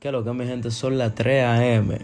[0.00, 1.98] Que lo que mi gente son las 3 a.m.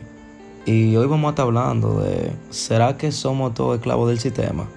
[0.66, 4.68] Y hoy vamos a estar hablando de ¿será que somos todos esclavos del sistema?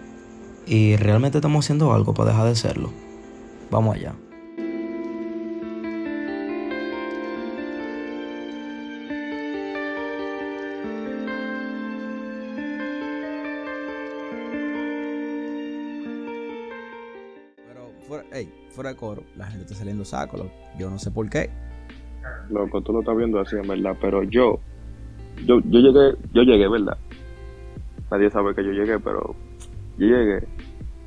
[0.66, 2.94] Y realmente estamos haciendo algo para dejar de serlo.
[3.70, 4.16] Vamos allá.
[17.68, 20.50] Pero fuera, ey, fuera de coro, la gente está saliendo saco.
[20.78, 21.50] Yo no sé por qué.
[22.50, 23.96] Loco, tú lo estás viendo así, en verdad.
[24.02, 24.60] Pero yo,
[25.46, 26.98] yo, yo llegué, yo llegué, ¿verdad?
[28.12, 29.36] Nadie sabe que yo llegué, pero
[29.98, 30.48] yo llegué.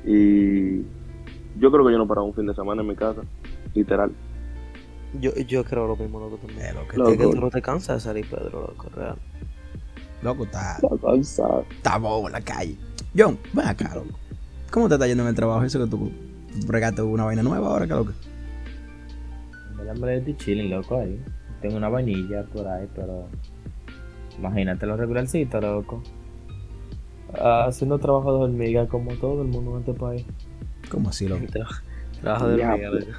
[0.05, 0.81] Y
[1.59, 3.21] yo creo que yo no paraba un fin de semana en mi casa,
[3.73, 4.11] literal.
[5.19, 6.73] Yo, yo creo lo mismo, loco, también.
[6.75, 7.11] Loco, Loco.
[7.11, 9.15] Que tú no te cansas de salir, Pedro, loco, real.
[10.23, 11.65] Loco, está, Está cansado.
[11.69, 12.77] está bobo en la calle.
[13.15, 14.17] John, ven acá, loco.
[14.71, 15.63] ¿Cómo te está yendo en el trabajo?
[15.63, 16.11] Eso que tú
[16.65, 18.11] bregaste una vaina nueva ahora, que loco.
[19.83, 21.19] Da hambre de chilling, loco, ahí.
[21.61, 23.27] Tengo una vainilla por ahí, pero...
[24.37, 26.01] Imagínate lo regularcito, loco.
[27.39, 30.25] Ah, haciendo trabajo de hormiga como todo el mundo en este país.
[30.89, 31.45] ¿Cómo así, loco?
[31.45, 31.81] Tra-
[32.21, 33.11] Trabajo de hormiga, loco.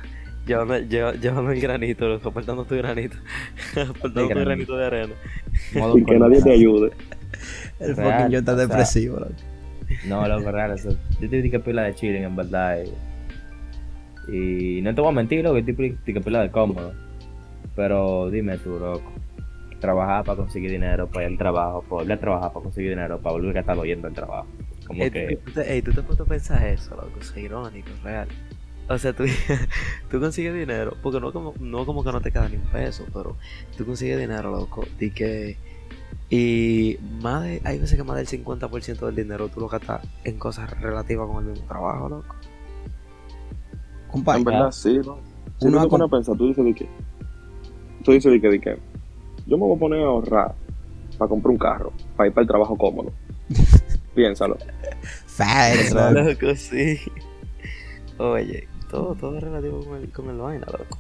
[0.47, 3.17] Llevando el granito, loco, apartando tu granito.
[3.73, 4.41] apartando tu granito.
[4.41, 5.15] granito de arena.
[5.75, 6.91] Modo Sin que nadie te ayude.
[7.81, 9.33] El Real, fucking John está o sea, depresivo, loco.
[10.07, 10.91] No, loco, real, eso.
[11.21, 12.79] Yo te dije pila de chilling, en verdad.
[12.85, 12.91] Y,
[14.29, 16.93] y no te voy a mentir, loco, yo te dije pila de cómodo.
[17.75, 19.13] Pero dime tú, loco.
[19.81, 23.35] Trabajar para conseguir dinero, para ir al trabajo, volver a trabajar para conseguir dinero, para
[23.35, 24.47] volver a estar oyendo el trabajo.
[24.87, 25.39] Como Ey, que...
[25.53, 28.29] tú, ey, tú te has puesto a pensar eso, loco, es irónico, real.
[28.89, 29.25] O sea, tú,
[30.11, 33.05] tú consigues dinero, porque no como, no como que no te queda ni un peso,
[33.13, 33.37] pero
[33.77, 35.57] tú consigues dinero, loco, y que...
[36.31, 40.39] Y más de, hay veces que más del 50% del dinero tú lo gastas en
[40.39, 42.37] cosas relativas con el mismo trabajo, loco.
[44.15, 45.19] Compadre, En verdad, sí, ¿no?
[45.61, 46.89] Si Uno pones a pensar, tú dices de qué.
[48.05, 48.79] Tú dices de qué, de qué.
[49.47, 50.55] Yo me voy a poner a ahorrar
[51.19, 53.13] para comprar un carro, para ir para el trabajo cómodo.
[54.15, 54.57] Piénsalo.
[55.27, 56.55] facts, loco.
[56.57, 56.99] Sí.
[58.19, 60.99] Oye, todo, todo es relativo con el, con el vaina, loco.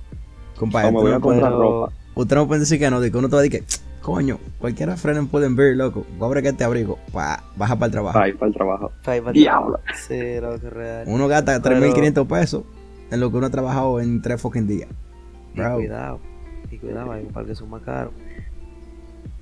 [0.58, 1.92] Compadre, me voy a comprar pero- ropa.
[2.14, 3.66] usted no puede decir que no, de que uno te va a decir que,
[4.02, 6.04] coño, cualquiera frena en pueden ver, loco.
[6.18, 8.14] Cobre que te abrigo, pa, baja para el trabajo.
[8.14, 8.92] Para ir para el trabajo.
[9.04, 9.78] Pa' ir pa'l Diablo.
[9.78, 9.98] trabajo.
[10.08, 11.04] Sí, loco, real.
[11.06, 12.62] Uno gasta Pero- 3.500 pesos
[13.10, 14.88] en lo que uno ha trabajado en tres fucking días.
[15.54, 16.20] Y cuidado,
[16.70, 18.12] y cuidado, hay un par que son más caros.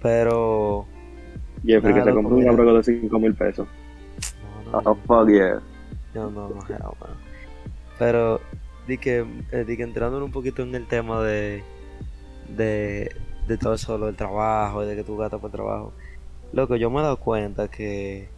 [0.03, 0.87] Pero.
[1.65, 3.69] Jeffrey, que Nada, se loco, compró un abrigo de 5 mil pesos.
[4.73, 5.61] No, no, Oh, fuck yeah.
[6.15, 7.17] no, no, no, hell, man.
[7.99, 8.41] Pero,
[8.89, 11.63] di que, eh, di que entrando un poquito en el tema de.
[12.49, 13.15] de.
[13.47, 15.93] de todo eso, lo del trabajo y de que tú gastas por trabajo.
[16.53, 18.29] Loco, yo me he dado cuenta que.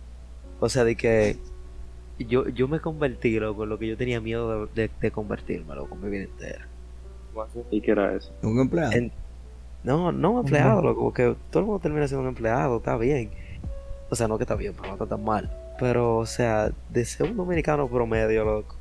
[0.60, 1.38] O sea, de que.
[2.18, 5.74] Yo, yo me convertí, loco, en lo que yo tenía miedo de, de, de convertirme,
[5.74, 6.66] loco, mi vida entera.
[7.70, 8.32] ¿Y qué era eso?
[8.42, 8.92] Un empleado.
[8.92, 9.10] En-
[9.82, 13.30] No, no un empleado, loco, porque todo el mundo termina siendo un empleado, está bien.
[14.10, 15.50] O sea, no que está bien, pero no está tan mal.
[15.78, 18.76] Pero, o sea, de ser un dominicano promedio, loco.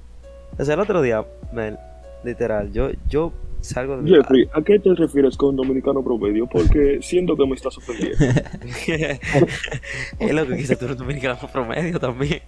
[0.57, 1.79] O sea, el otro día, man,
[2.23, 6.47] literal, yo, yo salgo de Jeffrey, ¿a qué te refieres con dominicano promedio?
[6.47, 8.17] Porque siento que me estás ofendiendo.
[10.19, 12.41] es lo que quise tú eres dominicano promedio también.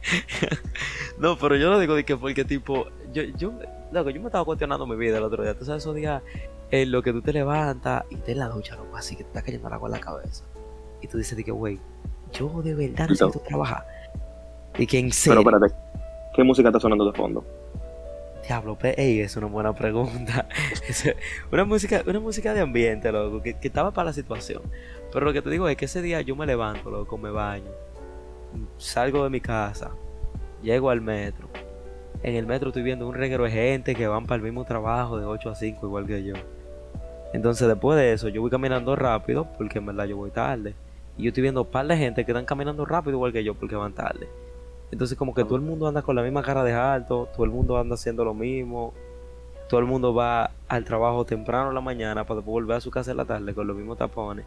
[1.20, 3.54] no, pero yo lo digo de que porque tipo, yo, yo,
[3.92, 5.58] loco, yo me estaba cuestionando mi vida el otro día.
[5.58, 6.22] Tú sabes esos días
[6.72, 9.30] en lo que tú te levantas y te en la ducha, loco, así que te
[9.30, 10.44] está cayendo el agua en la cabeza.
[11.02, 11.80] Y tú dices de que, güey,
[12.34, 13.86] yo de verdad necesito trabajar.
[14.78, 15.74] Y que en Pero espérate,
[16.36, 17.46] ¿qué música está sonando de fondo?
[18.48, 20.48] Diablo, ey, es una buena pregunta.
[21.52, 24.62] Una música, una música de ambiente, loco, que, que estaba para la situación.
[25.12, 27.72] Pero lo que te digo es que ese día yo me levanto, loco, me baño,
[28.78, 29.92] salgo de mi casa,
[30.62, 31.48] llego al metro.
[32.24, 35.18] En el metro estoy viendo un reguero de gente que van para el mismo trabajo
[35.20, 36.34] de 8 a 5, igual que yo.
[37.34, 40.74] Entonces, después de eso, yo voy caminando rápido, porque en verdad yo voy tarde.
[41.18, 43.54] Y yo estoy viendo un par de gente que están caminando rápido, igual que yo,
[43.54, 44.28] porque van tarde.
[44.92, 47.52] Entonces, como que todo el mundo anda con la misma cara de alto, todo el
[47.52, 48.94] mundo anda haciendo lo mismo.
[49.70, 52.92] Todo el mundo va al trabajo temprano en la mañana para después volver a su
[52.92, 54.46] casa en la tarde con los mismos tapones.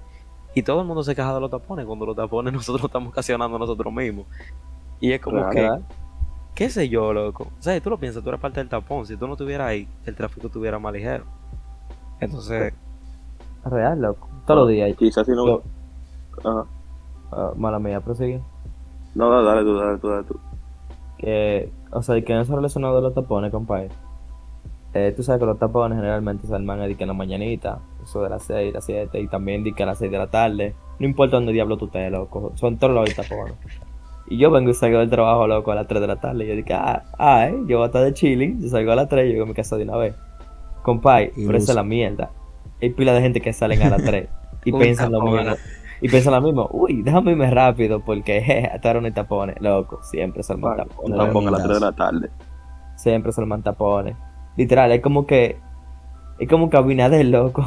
[0.55, 3.58] Y todo el mundo se queja de los tapones cuando los tapones nosotros estamos ocasionando
[3.58, 4.26] nosotros mismos.
[5.00, 5.69] Y es como que,
[6.55, 7.49] qué sé yo, loco.
[7.58, 9.06] O sea, tú lo piensas, tú eres parte del tapón.
[9.06, 11.25] Si tú no estuvieras ahí, el tráfico estuviera más ligero.
[12.20, 12.73] Entonces,
[13.64, 14.29] Real, loco.
[14.46, 14.96] Todos los días.
[14.96, 15.62] Quizás si no...
[16.44, 16.64] Ajá.
[17.31, 18.41] Ah, mala mía, prosigue.
[19.14, 20.40] No, dale, dale tú, dale tú, dale tú.
[21.19, 23.88] que, o sea, que en eso relacionado de los tapones, compadre.
[24.94, 28.22] Eh, tú sabes que los tapones generalmente se arman eh, que en la mañanita, eso
[28.22, 30.75] de las 6, las 7, y también di que a las 6 de la tarde.
[30.99, 33.55] No importa dónde diablo tú estés, loco, son todos los tapones.
[34.31, 36.44] Y yo vengo y salgo del trabajo, loco, a las 3 de la tarde.
[36.44, 38.96] Y yo dije, ah, ah, eh, yo voy a estar de chilling, yo salgo a
[38.96, 40.14] las 3 y llego a mi casa de una vez.
[40.82, 42.31] Compay, Y pero esa es la mierda.
[42.81, 44.28] hay pila de gente que salen a las 3
[44.64, 45.55] y piensan lo mismo.
[46.00, 50.42] Y piensan lo mismo, uy, déjame irme rápido porque jeje, no hay tapones, loco, siempre
[50.42, 51.18] se arman Un tapones.
[51.18, 52.30] tapón a las 3 de la tarde.
[52.96, 54.16] Siempre se arman tapones.
[54.56, 55.56] Literal, es como que.
[56.38, 57.64] Es como que Abinader, loco.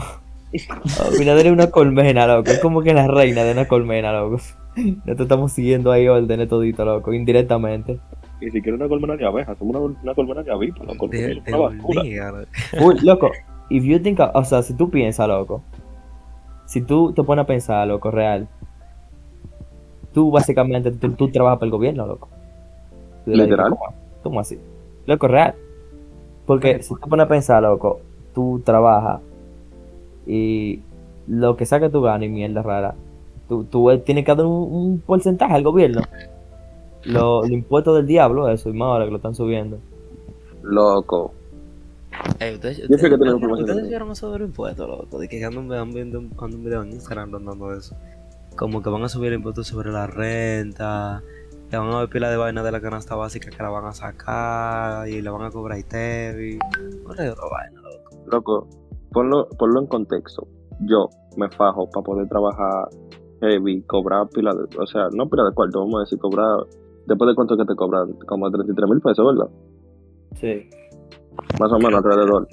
[1.15, 2.51] Abinader es una colmena, loco.
[2.51, 4.37] Es como que la reina de una colmena, loco.
[4.75, 7.99] Nosotros estamos siguiendo ahí órdenes todito, loco, indirectamente.
[8.41, 11.07] Ni siquiera una colmena de abejas, somos una, una colmena de avispas, loco.
[11.07, 12.03] De, Una de basura.
[12.03, 12.85] loco.
[12.85, 13.31] Uy, loco,
[13.69, 15.63] if you think, o sea, si tú piensas, loco,
[16.71, 18.47] si tú te pones a pensar, loco, real,
[20.13, 22.29] tú básicamente, tú, tú trabajas para el gobierno, loco.
[23.25, 23.71] Literal.
[23.71, 24.57] ¿cómo, cómo así?
[25.05, 25.53] Loco, real.
[26.45, 27.99] Porque si te pones a pensar, loco,
[28.33, 29.19] tú trabajas
[30.25, 30.79] y
[31.27, 32.95] lo que sea que tú ganes, mierda rara,
[33.49, 36.01] tú, tú tienes que dar un, un porcentaje al gobierno.
[37.03, 39.77] Lo- Los impuestos del diablo, eso, y más ahora que lo están subiendo.
[40.63, 41.33] Loco.
[42.39, 45.19] Ey, ustedes, Yo sé que tenemos información ustedes de- vieron eso de los impuestos, loco,
[45.19, 47.95] de que andan andan viendo un, video en Instagram rondando eso.
[48.57, 51.23] Como que van a subir impuestos sobre la renta,
[51.69, 53.93] que van a haber pila de vaina de la canasta básica que la van a
[53.93, 56.59] sacar y le van a cobrar ITEVI.
[57.05, 58.25] No le otra vaina, loco.
[58.31, 58.67] Loco,
[59.11, 60.47] ponlo, ponlo en contexto.
[60.81, 62.89] Yo me fajo para poder trabajar
[63.41, 66.57] heavy, cobrar pila de, o sea, no pila de cuarto, vamos a decir, cobrar,
[67.07, 69.51] después de cuánto que te cobran, como 33 mil pesos, ¿verdad?
[70.35, 70.69] Sí.
[71.59, 72.47] Más o menos alrededor.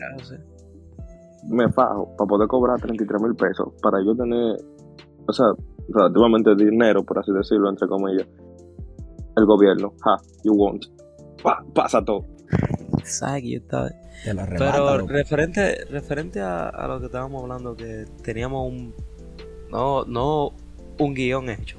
[1.48, 4.56] Me fajo para poder cobrar 33 mil pesos, para yo tener,
[5.26, 5.46] o sea,
[5.88, 8.26] relativamente dinero, por así decirlo, entre comillas.
[9.36, 10.84] El gobierno, ja, you won't.
[11.42, 12.24] Pa, pasa todo.
[13.04, 13.90] ¿Sabes que yo estaba-
[14.24, 15.12] Te lo arrebata, Pero loco.
[15.12, 18.92] referente, referente a, a lo que estábamos hablando, que teníamos un.
[19.70, 20.50] No, no
[20.98, 21.78] un guion hecho,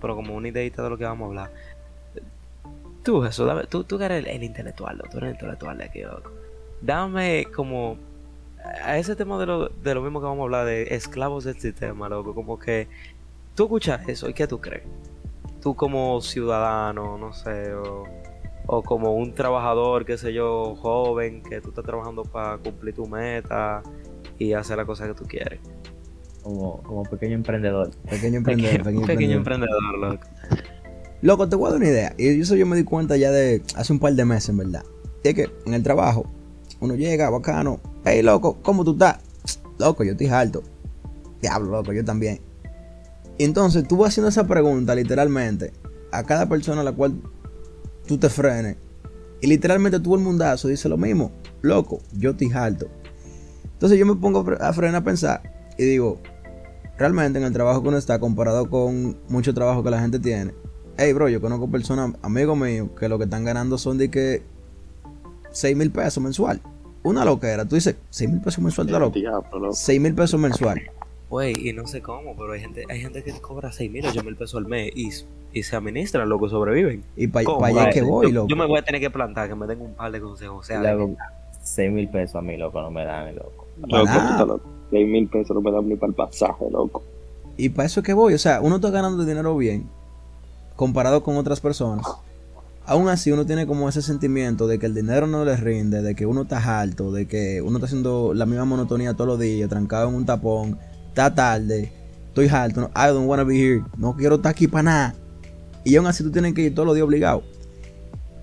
[0.00, 1.50] pero como una ideita de lo que vamos a hablar.
[3.02, 6.00] Tú, Jesús, tú, tú que eres el, el intelectual, tú eres el intelectual de aquí,
[6.02, 6.30] loco.
[6.84, 7.96] Dame como.
[8.82, 11.58] A ese tema de lo, de lo mismo que vamos a hablar, de esclavos del
[11.58, 12.88] sistema, loco, como que.
[13.54, 14.82] Tú escuchas eso, ¿y qué tú crees?
[15.62, 18.04] Tú como ciudadano, no sé, o
[18.66, 23.06] o como un trabajador, qué sé yo, joven, que tú estás trabajando para cumplir tu
[23.06, 23.82] meta
[24.38, 25.60] y hacer la cosa que tú quieres.
[26.42, 27.90] Como, como pequeño emprendedor.
[28.08, 29.76] Pequeño emprendedor, Pequeño, pequeño, pequeño emprendedor.
[29.76, 30.26] emprendedor, loco.
[31.22, 32.14] Loco, te voy a dar una idea.
[32.18, 34.84] Y eso yo me di cuenta ya de hace un par de meses, en verdad.
[35.22, 36.26] Y es que en el trabajo,
[36.80, 37.80] uno llega, bacano.
[38.04, 39.18] Hey, loco, ¿cómo tú estás?
[39.78, 40.62] Loco, yo estoy harto.
[41.40, 42.40] Diablo, loco, yo también.
[43.38, 45.72] Entonces tú vas haciendo esa pregunta, literalmente,
[46.12, 47.20] a cada persona a la cual
[48.06, 48.76] tú te frenes.
[49.40, 51.32] Y literalmente todo el mundazo dice lo mismo.
[51.62, 52.86] Loco, yo estoy harto.
[53.64, 55.42] Entonces yo me pongo a frenar a pensar
[55.76, 56.20] y digo,
[56.96, 60.54] realmente en el trabajo que uno está comparado con mucho trabajo que la gente tiene.
[60.96, 64.42] Hey, bro, yo conozco personas, amigos míos, que lo que están ganando son de que
[65.54, 66.60] 6 mil pesos mensual.
[67.02, 67.64] Una loquera.
[67.64, 69.18] Tú dices, 6 mil pesos mensual, está loco.
[69.18, 69.72] Diablo, loco.
[69.72, 70.82] 6 mil pesos mensual.
[71.30, 74.22] Güey, y no sé cómo, pero hay gente, hay gente que cobra 6 mil, 8
[74.22, 75.10] mil pesos al mes y,
[75.52, 77.02] y se administran, loco, sobreviven.
[77.16, 77.64] Y para ¿Cómo?
[77.64, 78.48] allá es que voy, yo, loco.
[78.48, 80.58] yo me voy a tener que plantar, que me den un par de consejos.
[80.58, 81.16] O sea, Luego,
[81.62, 83.66] 6 mil pesos a mí, loco, no me dan, loco.
[83.80, 84.60] Loco, loco.
[84.90, 87.02] 6 mil pesos no me dan ni para el pasaje, loco.
[87.56, 88.34] Y para eso es que voy.
[88.34, 89.88] O sea, uno está ganando dinero bien
[90.76, 92.06] comparado con otras personas.
[92.86, 96.14] Aún así, uno tiene como ese sentimiento de que el dinero no le rinde, de
[96.14, 99.70] que uno está alto, de que uno está haciendo la misma monotonía todos los días,
[99.70, 100.78] trancado en un tapón,
[101.08, 101.92] está tarde,
[102.26, 105.14] estoy alto, I don't wanna be here, no quiero estar aquí para nada.
[105.82, 107.42] Y aún así tú tienes que ir todos los días obligado.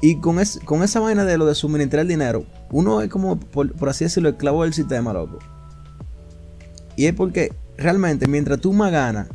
[0.01, 3.39] Y con, es- con esa vaina de lo de suministrar el dinero, uno es como,
[3.39, 5.37] por, por así decirlo, esclavo del sistema, loco.
[6.95, 9.27] Y es porque realmente mientras tú más ganas,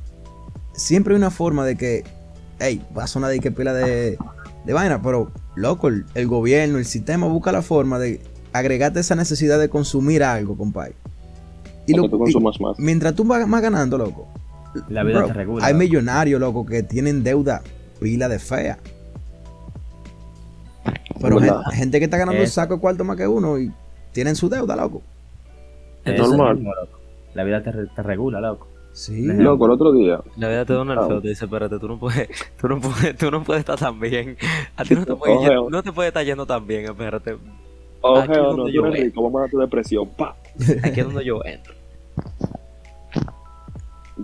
[0.75, 2.03] siempre hay una forma de que,
[2.59, 4.19] hey, va a sonar de que pila de,
[4.67, 8.21] de vaina, pero loco, el, el gobierno, el sistema busca la forma de
[8.53, 10.95] agregarte esa necesidad de consumir algo, compadre.
[11.87, 12.79] Y, lo- que tú y consumas más.
[12.79, 14.27] mientras tú vas más ganando, loco,
[14.89, 15.65] La vida bro, te regula.
[15.65, 17.63] hay millonarios, loco, que tienen deuda
[18.01, 18.79] pila de fea.
[21.21, 21.63] Pero ¿Verdad?
[21.71, 23.73] gen- gente que está ganando un saco de cuarto más que uno y
[24.13, 25.03] tienen su deuda, loco.
[26.05, 26.57] Es normal.
[26.57, 26.99] mismo, loco.
[27.35, 28.69] La vida te, te regula, loco.
[28.97, 29.25] Sí.
[29.27, 31.07] Loco, el otro día, La vida te da un Ah.
[31.07, 34.01] feo, te dice, espérate, tú no puedes, tú no puedes, tú no puedes estar tan
[34.01, 34.39] bien.
[34.75, 37.37] A ti no te puede, Oje, no te puede estar yendo tan bien, espérate.
[38.01, 40.35] Oje, es o donde no, yo rico, vamos a tu depresión, pa.
[40.83, 41.75] Aquí es donde yo entro.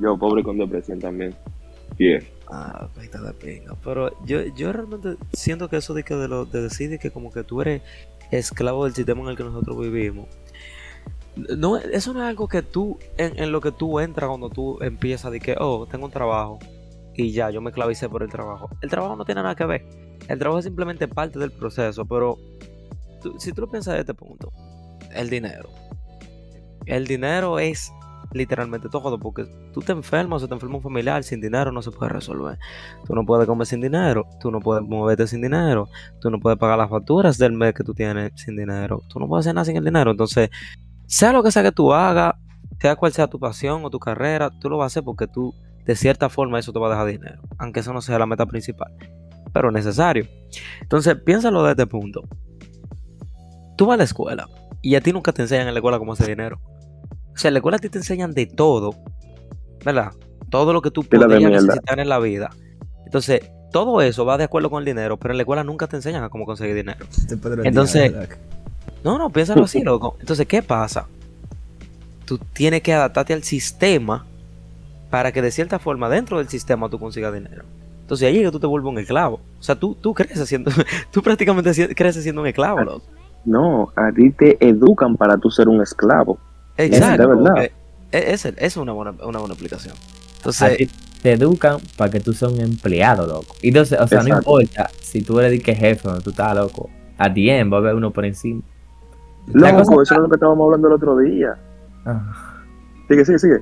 [0.00, 1.34] Yo, pobre con depresión también.
[1.98, 2.24] Bien.
[2.50, 3.74] Ah, pues está de pinga.
[3.84, 7.10] Pero yo, yo realmente siento que eso de que de, lo, de decir de que
[7.10, 7.82] como que tú eres
[8.30, 10.28] esclavo del sistema en el que nosotros vivimos.
[11.34, 14.78] No, eso no es algo que tú, en, en lo que tú entras cuando tú
[14.82, 16.58] empiezas de que, oh, tengo un trabajo
[17.14, 18.70] y ya, yo me clavicé por el trabajo.
[18.80, 19.86] El trabajo no tiene nada que ver.
[20.28, 22.38] El trabajo es simplemente parte del proceso, pero
[23.38, 24.52] si tú lo piensas de este punto,
[25.14, 25.68] el dinero.
[26.86, 27.92] El dinero es
[28.32, 31.90] literalmente todo, porque tú te enfermas o te enferma un familiar, sin dinero no se
[31.90, 32.58] puede resolver.
[33.06, 35.88] Tú no puedes comer sin dinero, tú no puedes moverte sin dinero,
[36.20, 39.28] tú no puedes pagar las facturas del mes que tú tienes sin dinero, tú no
[39.28, 40.10] puedes hacer nada sin el dinero.
[40.10, 40.50] Entonces,
[41.12, 42.34] sea lo que sea que tú hagas,
[42.80, 45.54] sea cual sea tu pasión o tu carrera, tú lo vas a hacer porque tú,
[45.84, 48.46] de cierta forma, eso te va a dejar dinero, aunque eso no sea la meta
[48.46, 48.90] principal,
[49.52, 50.26] pero es necesario.
[50.80, 52.22] Entonces, piénsalo desde este punto.
[53.76, 54.48] Tú vas a la escuela
[54.80, 56.58] y a ti nunca te enseñan en la escuela cómo hacer dinero.
[57.34, 58.94] O sea, en la escuela a ti te enseñan de todo,
[59.84, 60.12] ¿verdad?
[60.48, 61.38] Todo lo que tú mierda.
[61.38, 62.48] necesitar en la vida.
[63.04, 65.96] Entonces, todo eso va de acuerdo con el dinero, pero en la escuela nunca te
[65.96, 67.04] enseñan a cómo conseguir dinero.
[67.64, 68.14] Entonces-.
[69.04, 70.16] No, no, piénsalo así, loco.
[70.20, 71.06] Entonces, ¿qué pasa?
[72.24, 74.26] Tú tienes que adaptarte al sistema
[75.10, 77.64] para que de cierta forma dentro del sistema tú consigas dinero.
[78.00, 79.40] Entonces ahí es que tú te vuelves un esclavo.
[79.58, 80.70] O sea, tú, tú creces siendo,
[81.10, 83.06] tú prácticamente creces siendo un esclavo, loco.
[83.44, 86.38] No, a ti te educan para tú ser un esclavo.
[86.76, 87.22] Exacto.
[87.22, 87.52] de verdad.
[87.52, 87.72] porque
[88.12, 89.94] Es, es, es una, buena, una buena explicación.
[89.94, 90.90] A Entonces, ti
[91.22, 93.54] te educan para que tú seas un empleado, loco.
[93.62, 96.30] Y entonces, o sea, no importa si tú eres de que jefe o no, tú
[96.30, 96.90] estás loco.
[97.18, 98.62] A ti va a haber uno por encima.
[99.46, 101.54] Loco, cosa- eso es lo que estábamos hablando el otro día.
[102.04, 102.20] Ah.
[103.08, 103.58] Sigue, sigue, sigue.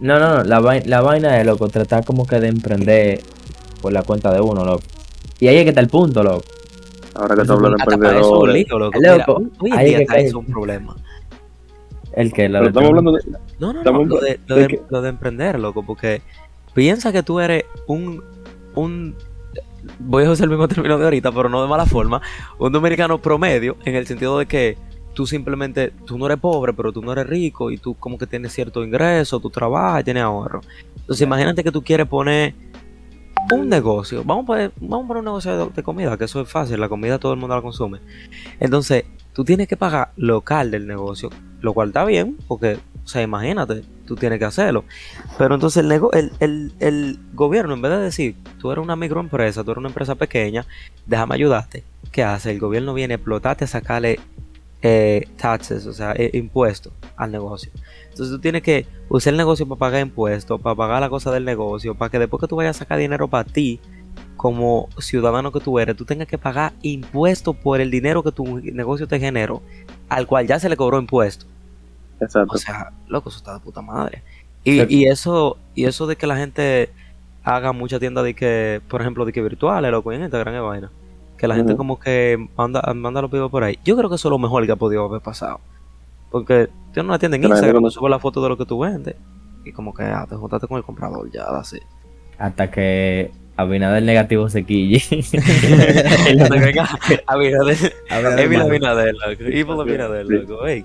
[0.00, 3.20] No, no, no, la, vai- la vaina es, loco, tratar como que de emprender
[3.82, 4.82] por la cuenta de uno, loco.
[5.38, 6.42] Y ahí es que está el punto, loco.
[7.14, 8.54] Ahora que tú hablas de es emprendedores.
[8.54, 8.98] lío, loco.
[9.00, 10.26] Loco, Mira, hoy en día que está cae.
[10.26, 10.96] eso un problema.
[12.12, 13.20] El que la estamos hablando de.
[13.30, 16.22] No, no, no, Estamos lo de, lo de de- que- lo de emprender, loco, porque
[16.74, 18.22] piensa que tú eres un,
[18.74, 19.14] un,
[19.98, 22.20] voy a usar el mismo término de ahorita, pero no de mala forma,
[22.58, 24.76] un dominicano promedio, en el sentido de que
[25.14, 28.26] tú simplemente, tú no eres pobre, pero tú no eres rico y tú como que
[28.26, 30.60] tienes cierto ingreso, tú trabajas y tienes ahorro.
[30.96, 32.54] Entonces imagínate que tú quieres poner
[33.52, 36.40] un negocio, vamos a poner, vamos a poner un negocio de, de comida, que eso
[36.40, 37.98] es fácil, la comida todo el mundo la consume.
[38.60, 43.22] Entonces, tú tienes que pagar local del negocio, lo cual está bien, porque, o sea,
[43.22, 44.84] imagínate, tú tienes que hacerlo.
[45.36, 48.94] Pero entonces el, nego- el, el, el gobierno, en vez de decir, tú eres una
[48.94, 50.64] microempresa, tú eres una empresa pequeña,
[51.06, 52.52] déjame ayudarte, ¿qué hace?
[52.52, 54.20] El gobierno viene a explotarte a sacarle
[54.82, 57.70] eh, taxes, o sea, eh, impuestos al negocio.
[58.04, 61.44] Entonces tú tienes que usar el negocio para pagar impuestos, para pagar la cosa del
[61.44, 63.80] negocio, para que después que tú vayas a sacar dinero para ti,
[64.36, 68.58] como ciudadano que tú eres, tú tengas que pagar impuestos por el dinero que tu
[68.58, 69.60] negocio te generó,
[70.08, 71.44] al cual ya se le cobró impuesto.
[72.20, 72.54] Exacto.
[72.54, 74.22] O sea, loco, eso está de puta madre.
[74.64, 76.90] Y, eso, y eso de que la gente
[77.44, 80.90] haga mucha tienda de que, por ejemplo, de que virtuales, loco, en Instagram es vaina.
[81.40, 83.78] Que la gente como que manda, manda los pibos por ahí.
[83.82, 85.58] Yo creo que eso es lo mejor que ha podido haber pasado.
[86.30, 89.14] Porque tienes una tienda en Instagram, tú subes la foto de lo que tú vendes.
[89.64, 91.78] Y como que ah, te juntaste con el comprador, ya, así.
[92.38, 95.02] Hasta que Abinader negativo se quille.
[97.26, 97.92] Abinader,
[98.38, 98.60] Evil.
[98.60, 99.42] Abinader, loco.
[99.44, 100.66] Evil Abinader, loco.
[100.66, 100.84] Ey.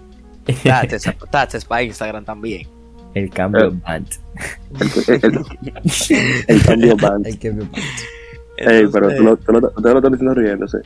[0.63, 2.67] Taxes, taxes para Instagram también.
[3.13, 3.71] el cambio Eh.
[3.85, 4.07] band.
[4.79, 5.45] El, el-
[6.47, 7.27] el cambio band.
[8.57, 8.69] Ver.
[8.75, 10.77] Ey, pero Entonces, tú lo, tú lo- tú lo estás diciendo riéndose.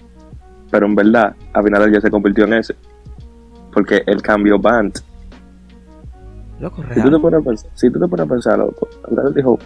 [0.71, 2.75] Pero en verdad, Abinader ya se convirtió en ese.
[3.73, 4.99] Porque el cambio band.
[6.59, 7.21] Loco, Si tú te real.
[7.21, 9.57] pones a pensar, si tú te pones a pensar, loco, Abinader dijo,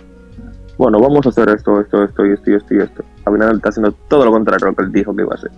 [0.77, 3.03] bueno, vamos a hacer esto, esto, esto, y esto, y esto, y esto.
[3.25, 5.51] Abinader está haciendo todo lo contrario a lo que él dijo que iba a hacer.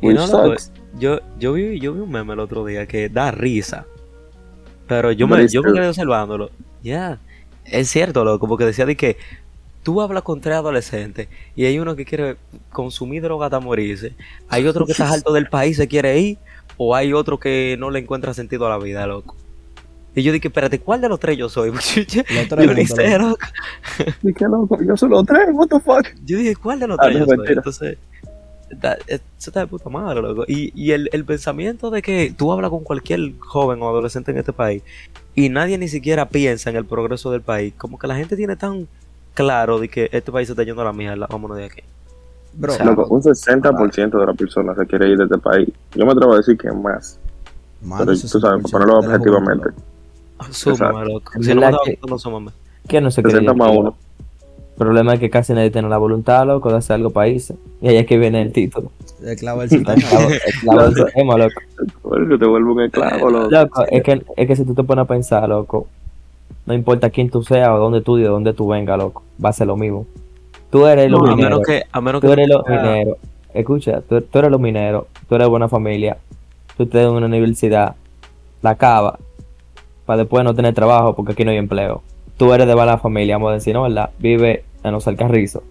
[0.00, 0.54] Y Which no, loco,
[0.98, 3.86] yo, yo, vi, yo vi un meme el otro día que da risa.
[4.88, 6.50] Pero yo ¿Lo me, yo me quedé observándolo.
[6.82, 7.18] Ya.
[7.64, 9.16] Es cierto, loco, porque decía de que
[9.82, 12.36] tú hablas con tres adolescentes y hay uno que quiere
[12.70, 14.14] consumir droga hasta morirse.
[14.48, 16.38] Hay otro que está alto del país se quiere ir.
[16.78, 19.36] O hay otro que no le encuentra sentido a la vida, loco.
[20.14, 21.70] Y yo dije, espérate, ¿cuál de los tres yo soy?
[21.74, 23.38] Los yo ni sé, loco.
[24.22, 26.06] Y qué loco, yo solo tres, what the fuck.
[26.24, 27.46] Yo dije, ¿cuál de los Ah, tres no, yo soy?
[27.52, 27.98] Entonces,
[28.70, 30.44] está- eso está de puta madre, loco.
[30.48, 34.38] Y, y el, el pensamiento de que tú hablas con cualquier joven o adolescente en
[34.38, 34.82] este país
[35.34, 38.56] y nadie ni siquiera piensa en el progreso del país, como que la gente tiene
[38.56, 38.88] tan
[39.34, 41.80] claro de que este país se está yendo a la mierda, vámonos de aquí.
[42.54, 45.68] Bro, O sea, Loco, un 60% de las personas se quiere ir de este país.
[45.94, 47.18] Yo me atrevo a decir que más.
[47.82, 49.68] más Pero tú sabes, 60% ponerlo objetivamente.
[49.70, 51.32] juventud, Súmame, loco.
[51.40, 52.50] Si no me que- gustando, súmame.
[52.88, 53.80] Que no se quiere 60 ir, más loco.
[53.80, 53.96] uno.
[54.72, 57.52] El problema es que casi nadie tiene la voluntad, loco, de hacer algo país.
[57.80, 58.90] Y ahí es que viene el título.
[59.22, 60.10] El clavo del El sistema.
[60.10, 62.38] clavo- el clavo del sistema, loco.
[62.38, 63.50] Te vuelvo un esclavo, loco.
[63.50, 65.86] Loco, es que, es que si tú te pones a pensar, loco,
[66.66, 69.48] no importa quién tú seas o dónde tú y de dónde tú vengas, loco, va
[69.50, 70.06] a ser lo mismo.
[70.70, 73.16] Tú eres los No, a mineros, menos que, a menos que tú eres los mineros.
[73.52, 76.16] Escucha, tú, tú eres los mineros, tú eres buena familia,
[76.76, 77.94] tú estás en una universidad,
[78.62, 79.18] la acaba,
[80.06, 82.02] para después no tener trabajo porque aquí no hay empleo.
[82.38, 83.82] Tú eres de mala familia, vamos a decir, ¿no?
[83.82, 84.10] ¿Verdad?
[84.18, 85.62] Vive en los Alcarrizos.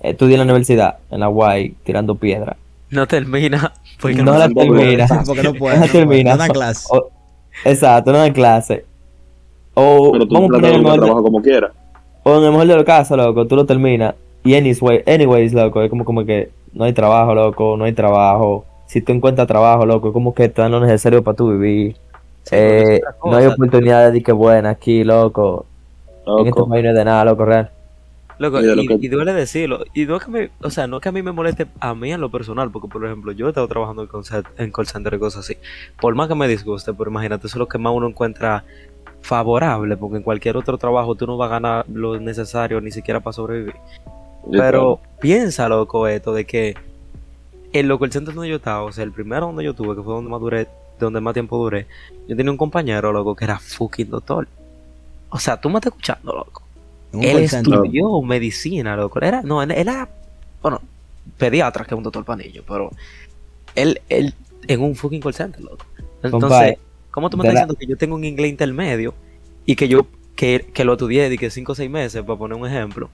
[0.00, 2.56] Estudia en la universidad, en la Guay, tirando piedra.
[2.90, 3.72] no termina.
[4.00, 5.06] Porque No la termina.
[5.24, 5.76] Porque no puede.
[5.80, 6.32] No No, termina.
[6.32, 6.86] no dan clase.
[6.90, 7.08] O-
[7.64, 8.84] exacto, no dan clase.
[9.78, 11.72] O Pero tú vamos a poner el de- trabajo como quieras.
[12.22, 14.14] o en el mejor de los casos, loco, tú lo terminas.
[14.42, 18.64] Y anyway, anyways, loco, es como, como que no hay trabajo, loco, no hay trabajo.
[18.86, 21.96] Si tú encuentras trabajo, loco, es como que te dan lo necesario para tu vivir.
[22.44, 25.66] Sí, Eh, no hay oportunidades de que buena aquí, loco.
[26.26, 26.68] En este Loco.
[26.68, 27.70] país no es de nada, loco, real.
[28.38, 29.80] Loco, Y y, que- y duele decirlo.
[29.94, 31.94] Y no es que me, o sea, no es que a mí me moleste a
[31.94, 34.70] mí en lo personal, porque por ejemplo, yo he estado trabajando en call, cent- en
[34.70, 35.56] call center y cosas así.
[36.00, 38.62] Por más que me disguste, pero imagínate, eso es lo que más uno encuentra
[39.26, 43.18] favorable, porque en cualquier otro trabajo tú no vas a ganar lo necesario ni siquiera
[43.18, 43.74] para sobrevivir.
[44.44, 46.76] Yo Pero piensa, loco, esto de que
[47.72, 50.02] en lo call center donde yo estaba, o sea, el primero donde yo tuve, que
[50.02, 50.68] fue donde más duré,
[51.00, 51.88] donde más tiempo duré,
[52.28, 54.46] yo tenía un compañero, loco, que era fucking doctor.
[55.30, 56.62] O sea, tú me estás escuchando, loco.
[57.12, 59.20] Un Él estudió medicina, loco.
[59.20, 60.08] Era, no, él, él era,
[60.62, 60.80] bueno,
[61.36, 62.90] pediatra, que es un doctor niños, pero
[63.74, 64.34] él, él
[64.68, 65.84] en un fucking call center, loco.
[66.22, 66.78] Entonces,
[67.16, 69.14] ¿cómo tú me estás la- diciendo que yo tengo un inglés intermedio
[69.64, 70.06] y que yo,
[70.36, 73.08] que, que lo estudié de que 5 o 6 meses, para poner un ejemplo,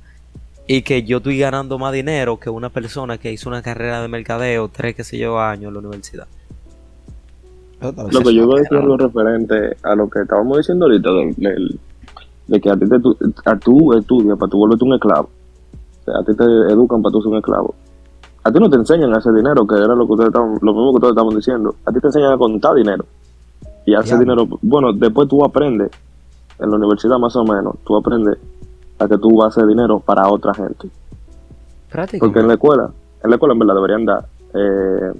[0.67, 4.09] y que yo estoy ganando más dinero que una persona que hizo una carrera de
[4.09, 6.27] mercadeo, tres, qué sé yo, años en la universidad?
[7.81, 11.35] Lo que yo iba a decir algo referente a lo que estábamos diciendo ahorita, de,
[11.37, 11.79] de-
[12.49, 15.31] de que a ti te, tu- a tú estudias para tú volverte un esclavo.
[16.01, 17.75] O sea, a ti te educan para tú ser un esclavo.
[18.45, 20.73] A ti no te enseñan a hacer dinero, que era lo que ustedes estaban, lo
[20.73, 21.75] mismo que ustedes estaban diciendo.
[21.87, 23.05] A ti te enseñan a contar dinero.
[23.85, 24.19] Y Ya.
[24.19, 25.91] dinero, bueno, después tú aprendes,
[26.59, 28.39] en la universidad más o menos, tú aprendes
[28.99, 30.89] a que tú vas a hacer dinero para otra gente.
[31.91, 32.27] Práctico.
[32.27, 32.91] Porque en la escuela,
[33.25, 34.25] en la escuela en verdad deberían dar,
[34.55, 35.12] eh,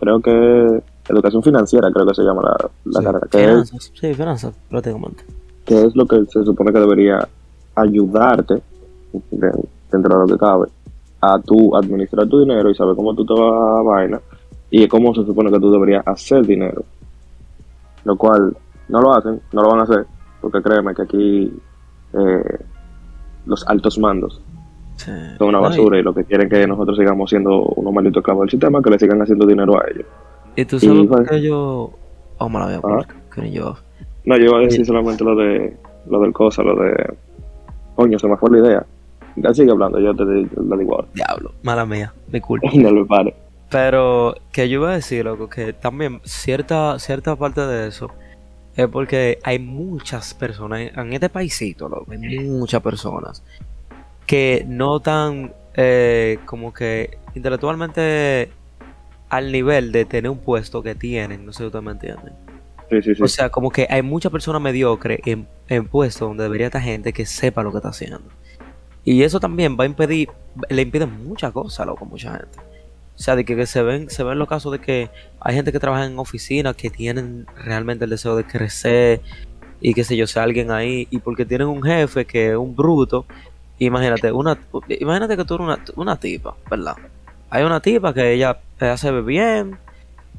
[0.00, 3.04] creo que educación financiera, creo que se llama la, la Sí.
[3.04, 5.24] carrera, que es, Finanzas, sí, finanzas, prácticamente.
[5.64, 7.26] que es lo que se supone que debería
[7.76, 8.60] ayudarte,
[9.30, 10.66] de- dentro de lo que cabe,
[11.20, 14.20] a tú administrar tu dinero y saber cómo tú te vas a vaina
[14.70, 16.82] y cómo se supone que tú deberías hacer dinero.
[18.08, 18.56] Lo cual
[18.88, 20.06] no lo hacen, no lo van a hacer,
[20.40, 21.52] porque créeme que aquí
[22.14, 22.58] eh,
[23.44, 24.40] los altos mandos
[24.96, 25.12] Sí.
[25.36, 28.50] son una basura y lo que quieren que nosotros sigamos siendo unos malditos esclavos del
[28.50, 30.06] sistema, que le sigan haciendo dinero a ellos.
[30.56, 31.90] Y tú sabes Y, por pues- yo.
[32.38, 33.14] Oh, me la voy a poner, Ajá.
[33.34, 33.76] que ni yo.
[34.24, 35.76] No, yo iba a decir solamente lo de
[36.08, 37.14] lo del cosa, lo de
[37.94, 38.86] coño, se me fue la idea.
[39.36, 41.08] Ya sigue hablando, yo te la digo ahora.
[41.14, 42.68] Diablo, mala mía, mi culpa.
[42.74, 43.34] no me pare.
[43.70, 48.10] Pero que yo iba a decir, loco, que también cierta, cierta parte de eso
[48.74, 53.42] es porque hay muchas personas en, este paisito, loco, hay muchas personas
[54.24, 58.50] que no están eh, como que intelectualmente
[59.28, 62.32] al nivel de tener un puesto que tienen, no sé si ustedes me entienden.
[62.88, 63.22] Sí, sí, sí.
[63.22, 67.12] O sea, como que hay muchas personas mediocres en, en puestos donde debería estar gente
[67.12, 68.22] que sepa lo que está haciendo.
[69.04, 70.30] Y eso también va a impedir,
[70.68, 72.67] le impide muchas cosas, loco, a mucha gente.
[73.18, 75.80] O sea, de que, se ven, se ven los casos de que hay gente que
[75.80, 79.20] trabaja en oficinas que tienen realmente el deseo de crecer
[79.80, 82.74] y que sé yo, sea alguien ahí, y porque tienen un jefe que es un
[82.74, 83.26] bruto,
[83.78, 86.96] imagínate, una, imagínate que tú eres una, una tipa, ¿verdad?
[87.50, 89.78] Hay una tipa que ella, ella se ve bien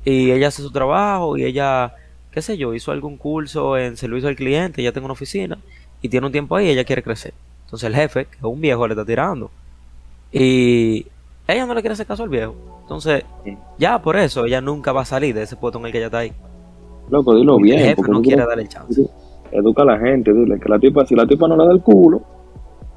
[0.05, 1.93] y ella hace su trabajo y ella
[2.31, 5.57] qué sé yo, hizo algún curso en servicio al cliente, ya tiene una oficina
[6.01, 7.33] y tiene un tiempo ahí y ella quiere crecer.
[7.65, 9.51] Entonces el jefe, que es un viejo, le está tirando.
[10.31, 11.07] Y
[11.53, 12.55] ella no le quiere hacer caso al viejo.
[12.81, 13.57] Entonces, Sí.
[13.77, 16.07] ya por eso ella nunca va a salir de ese puesto en el que ella
[16.07, 16.33] está ahí.
[17.09, 17.79] Loco, dilo bien.
[17.79, 19.01] el jefe porque no quiere darle el chance.
[19.51, 21.81] Educa a la gente, dile que la tipa, si la tipa no le da el
[21.81, 22.21] culo,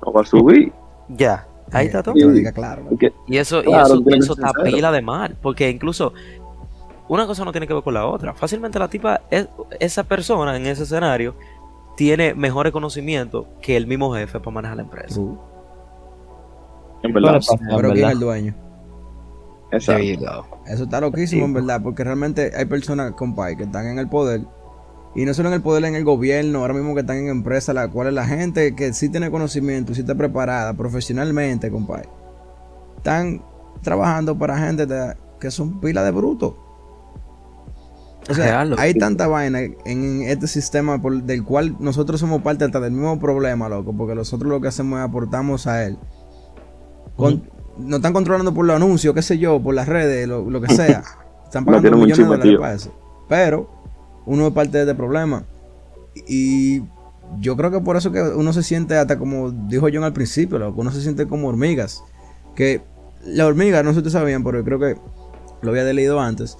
[0.05, 0.73] no va a subir.
[1.09, 2.15] Ya, ahí está todo.
[2.55, 2.83] Claro.
[2.89, 6.13] Porque Y eso, y Claro, eso, y eso ser está pila de mal, porque incluso
[7.09, 8.35] una cosa no tiene que ver con la otra.
[8.35, 9.49] Fácilmente la tipa, es,
[9.81, 11.35] esa persona en ese escenario,
[11.97, 15.15] tiene mejores conocimientos que el mismo jefe para manejar la empresa.
[15.15, 15.37] True.
[17.03, 18.55] En ¿Qué le verdad, pasa, en Pero ¿quién es el dueño?
[19.71, 20.47] exacto.
[20.67, 24.43] Eso está loquísimo, en verdad, porque realmente hay personas, compadre, que están en el poder.
[25.15, 27.75] Y no solo en el poder, en el gobierno, ahora mismo que están en empresas,
[27.75, 32.09] la cual es la gente que sí tiene conocimiento, sí está preparada profesionalmente, compadre.
[32.97, 33.43] Están
[33.83, 36.55] trabajando para gente de- que son pila de brutos.
[38.31, 42.65] O sea, Real, hay tanta vaina en este sistema por- del cual nosotros somos parte
[42.65, 45.99] hasta del mismo problema, loco, porque nosotros lo que hacemos es aportamos a él.
[47.17, 47.43] Con-
[47.79, 50.75] Nos están controlando por los anuncios, qué sé yo, por las redes, lo, lo que
[50.75, 51.03] sea.
[51.45, 52.61] Están pagando millones de dólares tío.
[52.61, 52.93] para eso.
[53.29, 53.71] Pero
[54.27, 55.45] uno es parte de este problema.
[56.27, 56.81] Y
[57.41, 60.59] yo creo que por eso que uno se siente hasta como dijo John al principio,
[60.59, 62.03] loco, uno se siente como hormigas.
[62.55, 62.83] Que
[63.25, 64.97] las hormigas, no sé si ustedes sabían, pero yo creo que
[65.63, 66.57] lo había leído antes,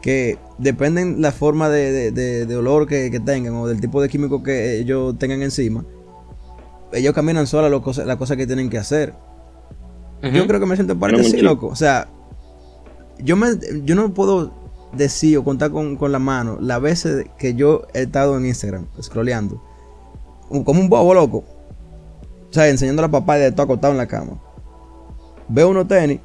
[0.00, 4.02] que dependen la forma de, de- de- de olor que, que tengan o del tipo
[4.02, 5.84] de químico que ellos tengan encima.
[6.92, 9.14] Ellos caminan cosas las cosas que tienen que hacer.
[10.30, 11.66] Yo creo que me siento parte así, loco.
[11.68, 12.08] O sea,
[13.18, 13.48] yo, me,
[13.84, 14.52] yo no puedo
[14.92, 18.86] decir o contar con, con la mano las veces que yo he estado en Instagram,
[19.00, 19.60] scrolleando.
[20.48, 21.38] como un bobo, loco.
[22.50, 24.38] O sea, enseñando a papá de todo acostado en la cama.
[25.48, 26.20] Veo unos tenis,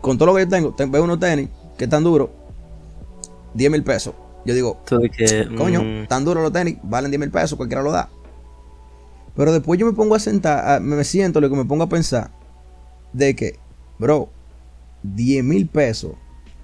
[0.00, 2.30] con todo lo que yo tengo, te- veo unos tenis que están duros,
[3.54, 4.14] 10 mil pesos.
[4.44, 4.78] Yo digo,
[5.10, 8.08] que, coño, mm, tan duros los tenis, valen 10 mil pesos, cualquiera lo da.
[9.34, 11.88] Pero después yo me pongo a sentar, a- me siento, lo que me pongo a
[11.88, 12.30] pensar,
[13.16, 13.58] de que,
[13.98, 14.28] bro,
[15.02, 16.12] 10 mil pesos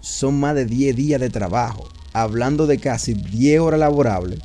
[0.01, 1.85] son más de 10 días de trabajo.
[2.13, 4.39] Hablando de casi 10 horas laborables.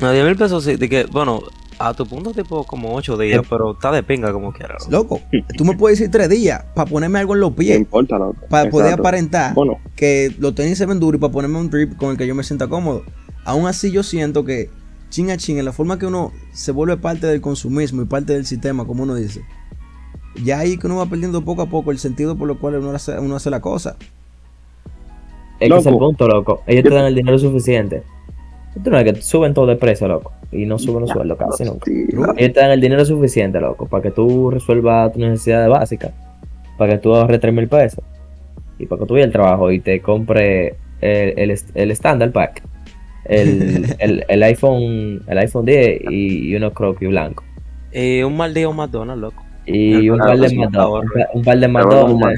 [0.00, 1.40] no, 10 mil pesos sí, de que, bueno,
[1.78, 4.86] a tu punto tipo como 8 días, Eh, pero está de pinga como quieras.
[4.90, 5.20] Loco,
[5.56, 7.76] tú me puedes decir 3 días para ponerme algo en los No pies.
[7.78, 8.36] importa, loco.
[8.50, 9.02] Para poder Exacto.
[9.02, 12.16] aparentar Bueno, que los tenis se ven duros y para ponerme un drip con el
[12.18, 13.02] que yo me sienta cómodo.
[13.44, 14.70] Aún así yo siento que
[15.08, 18.32] chin a chin, en la forma que uno se vuelve parte del consumismo y parte
[18.32, 19.42] del sistema, como uno dice,
[20.42, 22.90] ya ahí que uno va perdiendo poco a poco el sentido por lo cual uno
[22.92, 23.96] hace, uno hace la cosa.
[25.58, 25.98] Es que es el Loco.
[25.98, 26.62] punto, loco.
[26.66, 28.04] Ellos te dan el dinero suficiente.
[28.84, 30.38] Tú no ves que suben todo de precio, loco.
[30.52, 31.86] Y no suben los sueldos casi nunca.
[31.86, 32.06] sí.
[32.36, 36.12] Ellos te dan el dinero suficiente, loco, para que tú resuelvas tus necesidades básicas.
[36.76, 38.04] Para que tú ahorres 3 mil pesos.
[38.78, 42.62] Y para que tú vayas al trabajo y te compre el, el, el standard pack.
[43.24, 47.46] El, el, el iPhone el iPhone 10 y, y unos croquis blancos.
[47.92, 49.45] Y un mal día un McDonald's, loco.
[49.66, 51.68] Y un par de es un par- de
[52.14, 52.34] mal.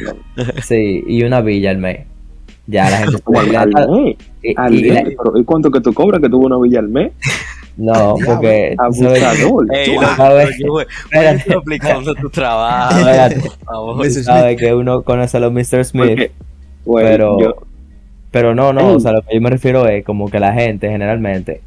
[0.62, 2.00] Sí, y una villa al mes.
[2.66, 3.16] Ya la gente
[3.56, 4.16] al- al mes.
[4.42, 6.80] y- Al y la- mes, pero ¿y cuánto que tú cobras que tuvo una villa
[6.80, 7.12] al mes?
[7.76, 9.66] No, porque Abusador.
[9.72, 10.86] Ey, Tú loco, sabes- yo por
[14.56, 15.84] que uno conoce a los Mr.
[15.84, 16.08] Smith.
[16.08, 16.30] Porque,
[16.84, 17.54] güey, pero yo-
[18.32, 18.96] pero no, no, Ey.
[18.96, 21.60] o sea, lo que yo me refiero es como que la gente generalmente.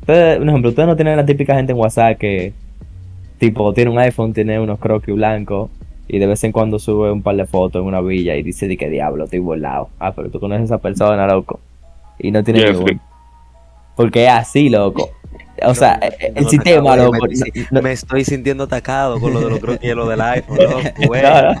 [0.00, 2.52] Ustedes, un ejemplo, ustedes no tienen la típica gente en WhatsApp que,
[3.40, 5.70] tipo, tiene un iPhone, tiene unos croquis blancos
[6.06, 8.68] y de vez en cuando sube un par de fotos en una villa y dice,
[8.68, 9.88] di que diablo, estoy volado.
[9.98, 11.58] Ah, pero tú conoces a esa persona, loco.
[12.18, 12.76] Y no tiene Jeffrey.
[12.78, 13.00] ninguno.
[13.96, 15.10] Porque es así, loco.
[15.62, 17.18] O sea, No, eh, el no, sistema, loco.
[17.28, 20.20] me, sí, no- me estoy sintiendo atacado con lo de los croquis y lo del
[20.20, 21.22] iPhone, loco, güey.
[21.22, 21.60] no, no.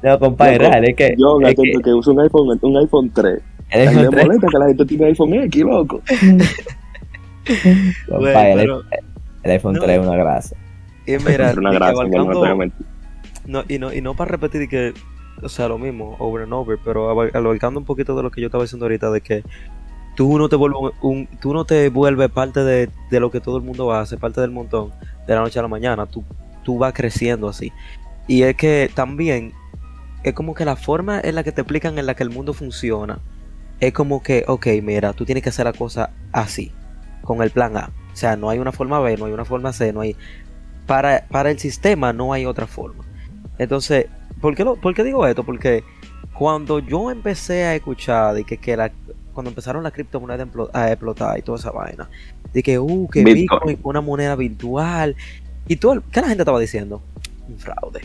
[0.00, 1.14] No, compadre, real, es que.
[1.18, 3.40] Yo, es que que, uso un iPhone, un iPhone 3.
[3.70, 6.00] el iPhone 3, molesta que la gente tiene iPhone X, loco.
[8.08, 8.82] Compadre, el, pero-
[9.48, 9.80] el iPhone no.
[9.80, 10.56] 3 es una grasa.
[11.06, 12.40] Y mira, una abarcando-
[13.46, 14.92] no y no, y no para repetir que,
[15.42, 18.40] o sea, lo mismo, over and over, pero abar- abarcando un poquito de lo que
[18.40, 19.42] yo estaba diciendo ahorita, de que
[20.16, 23.56] tú no te vuelves un, tú no te vuelves parte de, de lo que todo
[23.56, 24.92] el mundo hace, parte del montón,
[25.26, 26.24] de la noche a la mañana, tú,
[26.62, 27.72] tú vas creciendo así.
[28.26, 29.52] Y es que también,
[30.24, 32.52] es como que la forma en la que te explican en la que el mundo
[32.52, 33.18] funciona,
[33.80, 36.72] es como que, ok, mira, tú tienes que hacer la cosa así,
[37.22, 37.90] con el plan A.
[38.18, 40.16] O sea, no hay una forma B, no hay una forma C, no hay...
[40.88, 43.04] Para, para el sistema no hay otra forma.
[43.58, 44.06] Entonces,
[44.40, 45.44] ¿por qué, lo, por qué digo esto?
[45.44, 45.84] Porque
[46.34, 48.90] cuando yo empecé a escuchar de que, que la,
[49.32, 52.10] cuando empezaron las criptomonedas a explotar y toda esa vaina,
[52.52, 53.60] de que, uh, que Bitcoin.
[53.60, 55.14] Bitcoin, una moneda virtual,
[55.68, 57.00] y todo, el- ¿qué la gente estaba diciendo?
[57.48, 58.00] Un fraude.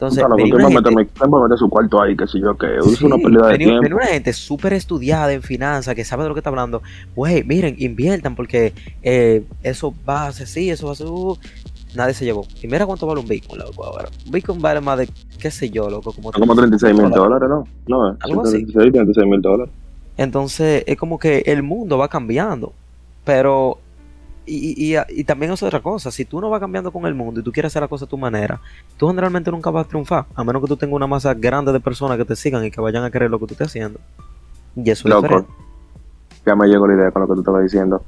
[0.00, 2.16] Entonces, Claro, venía ¿quién una gente- meter- su cuarto ahí?
[2.16, 3.82] Que si yo, que es Sí, una pérdida de tiempo.
[3.82, 6.80] venía una gente súper estudiada en finanzas que sabe de lo que está hablando.
[7.14, 11.06] Güey, miren, inviertan porque eh, eso va a ser así, eso va a ser.
[11.06, 11.36] uh,
[11.94, 12.46] nadie se llevó.
[12.62, 14.08] Y mira cuánto vale un Bitcoin, loco, ahora.
[14.24, 15.08] Un Bitcoin vale más de,
[15.38, 17.66] qué sé yo, loco, como, como 36 mil dólares, ¿no?
[17.86, 18.64] No, Algo son así.
[18.64, 19.70] 36, 36 mil dólares.
[20.16, 22.72] Entonces, es como que el mundo va cambiando.
[23.24, 23.79] Pero.
[24.52, 26.10] Y, y, y- también es otra cosa.
[26.10, 28.08] Si tú no vas cambiando con el mundo y tú quieres hacer la cosa a
[28.08, 28.60] tu manera,
[28.96, 30.26] tú generalmente nunca vas a triunfar.
[30.34, 32.80] A menos que tú tengas una masa grande de personas que te sigan y que
[32.80, 34.00] vayan a querer lo que tú estés haciendo.
[34.74, 35.50] Y eso es Loco, diferente.
[36.44, 38.02] ya me llegó la idea con lo que tú estabas diciendo.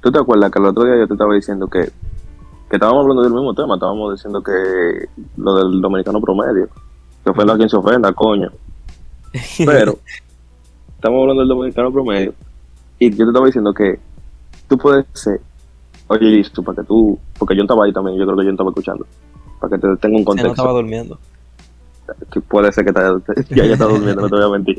[0.00, 3.22] ¿Tú te acuerdas que el otro día yo te estaba diciendo que, que estábamos hablando
[3.22, 3.74] del mismo tema?
[3.74, 6.68] Estábamos diciendo que lo del dominicano promedio.
[7.24, 8.50] Que ofenda a quien se ofenda, coño.
[9.64, 9.98] Pero,
[10.96, 12.34] estamos hablando del dominicano promedio.
[12.98, 13.98] Y yo te estaba diciendo que
[14.68, 15.40] tú puedes ser,
[16.08, 18.70] oye, listo, para que tú, porque yo estaba ahí también, yo creo que yo estaba
[18.70, 19.06] escuchando,
[19.60, 20.52] para que te tenga un Sí, no contexto.
[20.52, 21.18] estaba durmiendo.
[22.30, 23.00] que puede ser que te,
[23.54, 24.78] ya haya estado durmiendo, no te voy a mentir.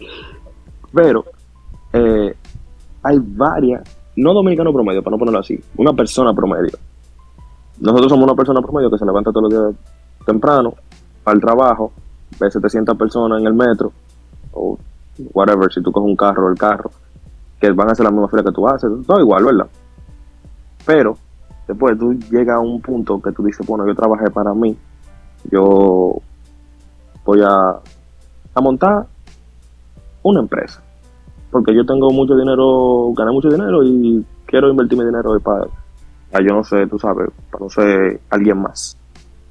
[0.93, 1.25] Pero
[1.93, 2.35] eh,
[3.03, 3.83] hay varias,
[4.15, 6.77] no dominicano promedio, para no ponerlo así, una persona promedio.
[7.79, 9.75] Nosotros somos una persona promedio que se levanta todos los días
[10.25, 10.73] temprano,
[11.25, 11.91] al trabajo,
[12.39, 13.91] ve 700 personas en el metro,
[14.51, 14.77] o
[15.33, 16.89] whatever, si tú coges un carro o el carro,
[17.61, 19.67] que van a hacer la misma fila que tú haces, todo igual, ¿verdad?
[20.85, 21.17] Pero
[21.67, 24.75] después tú llegas a un punto que tú dices, bueno, yo trabajé para mí,
[25.51, 26.19] yo
[27.23, 29.05] voy a, montar
[30.23, 30.81] una empresa.
[31.51, 35.65] Porque yo tengo mucho dinero, gané mucho dinero y quiero invertir mi dinero para,
[36.31, 38.97] para yo no sé, tú sabes, para no ser alguien más,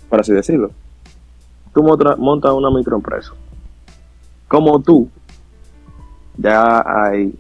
[0.09, 0.71] para así decirlo.
[1.73, 3.33] Tú monta- montas una microempresa.
[4.47, 5.09] Como tú,
[6.37, 7.35] ya hay,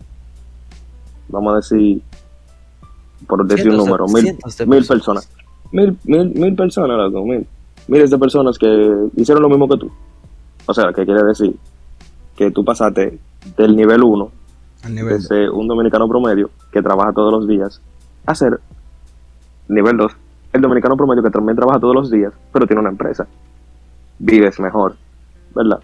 [1.28, 2.02] vamos a decir,
[3.28, 5.30] por decir un Cientos de- número, mil, mil personas.
[5.70, 7.46] Mil, mil, mil personas, loco, mil.
[7.88, 9.90] Miles de personas que hicieron lo mismo que tú.
[10.66, 11.54] O sea, que quiere decir
[12.36, 13.18] que tú pasaste
[13.56, 14.30] del nivel 1,
[14.84, 15.14] Al nivel.
[15.18, 17.80] desde un dominicano promedio que trabaja todos los días,
[18.26, 18.60] a ser
[19.68, 20.12] nivel 2,
[20.52, 23.26] el dominicano promedio que también trabaja todos los días, pero tiene una empresa.
[24.18, 24.96] Vives mejor,
[25.54, 25.80] ¿verdad?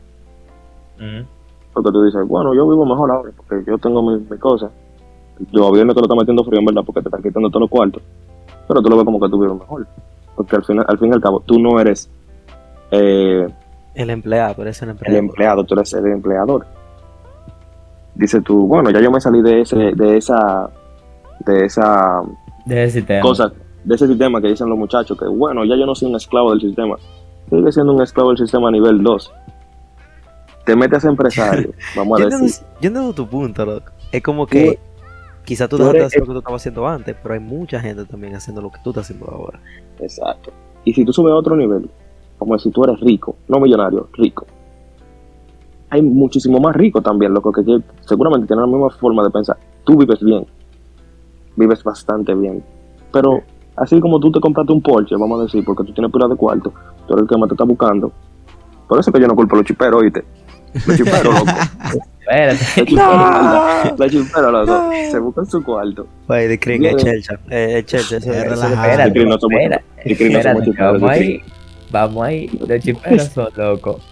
[1.72, 4.70] Porque tú dices, bueno, yo vivo mejor ahora, porque yo tengo mi, mi cosa.
[5.40, 7.70] El gobierno te lo está metiendo frío, en verdad, porque te está quitando todos los
[7.70, 8.02] cuartos.
[8.68, 9.86] Pero tú lo ves como que tú vives mejor.
[10.36, 12.08] Porque al, final, al fin y al cabo, tú no eres
[12.90, 13.46] eh,
[13.94, 15.18] El empleado, eres el el empleado.
[15.18, 16.66] empleado, tú eres el empleador.
[18.14, 20.70] Dices tú, bueno, ya yo me salí de ese, de esa,
[21.44, 22.22] de esa
[22.64, 23.20] De ese sistema.
[23.22, 26.16] cosa, de ese sistema que dicen los muchachos, que bueno, ya yo no soy un
[26.16, 26.96] esclavo del sistema.
[27.50, 29.32] Sigue siendo un esclavo del sistema a nivel 2.
[30.64, 32.64] Te metes a empresario, vamos a Yo decir.
[32.80, 33.90] yo entiendo tu punto, loco.
[34.12, 34.78] Es como que
[35.44, 37.40] quizá tú tú dejaste de eres- hacer lo que tú estabas haciendo antes, pero hay
[37.40, 39.60] mucha gente también haciendo lo que tú estás haciendo ahora.
[40.00, 40.52] Exacto.
[40.84, 41.88] Y si tú subes a otro nivel,
[42.38, 44.46] como si tú eres rico, no millonario, rico.
[45.90, 49.56] Hay muchísimo más rico también, loco, que, que seguramente tienen la misma forma de pensar.
[49.84, 50.44] Tú vives bien,
[51.56, 52.64] vives bastante bien.
[53.12, 53.42] Pero
[53.76, 56.34] así como tú te compraste un Porsche, vamos a decir, porque tú tienes pila de
[56.36, 56.72] cuarto,
[57.06, 58.10] tú eres el que más te está buscando.
[58.88, 60.24] Por eso que yo no culpo a los chiperos, ¿oíste?
[60.86, 61.46] Los chiperos, loco.
[62.26, 62.58] Espérate.
[62.84, 64.90] Los chiperos, los chiperos, loco.
[65.10, 66.06] Se buscan su cuarto.
[66.26, 66.96] Güey, de Kring, Bien.
[66.96, 67.38] es Chelcha.
[67.50, 69.12] Eh, es Chelcha, no somos- no somos espérate,
[70.06, 71.42] chiperos, vamos ahí.
[71.90, 72.50] Vamos ahí.
[72.66, 74.02] Los chiperos son locos.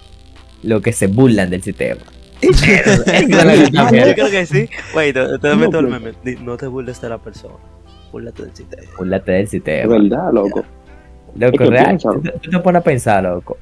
[0.62, 2.00] Los que se burlan del sistema.
[2.40, 2.64] Eso.
[3.70, 4.68] Yo creo que sí.
[4.92, 6.12] Güey, te, No, meto el meme.
[6.42, 7.54] No te burles de la persona.
[8.12, 8.82] Búrlate del sistema.
[8.98, 9.98] Búrlate del sistema.
[9.98, 10.64] verdad, loco.
[11.34, 11.98] Loco, real.
[11.98, 13.56] tú te pones a pensar, loco.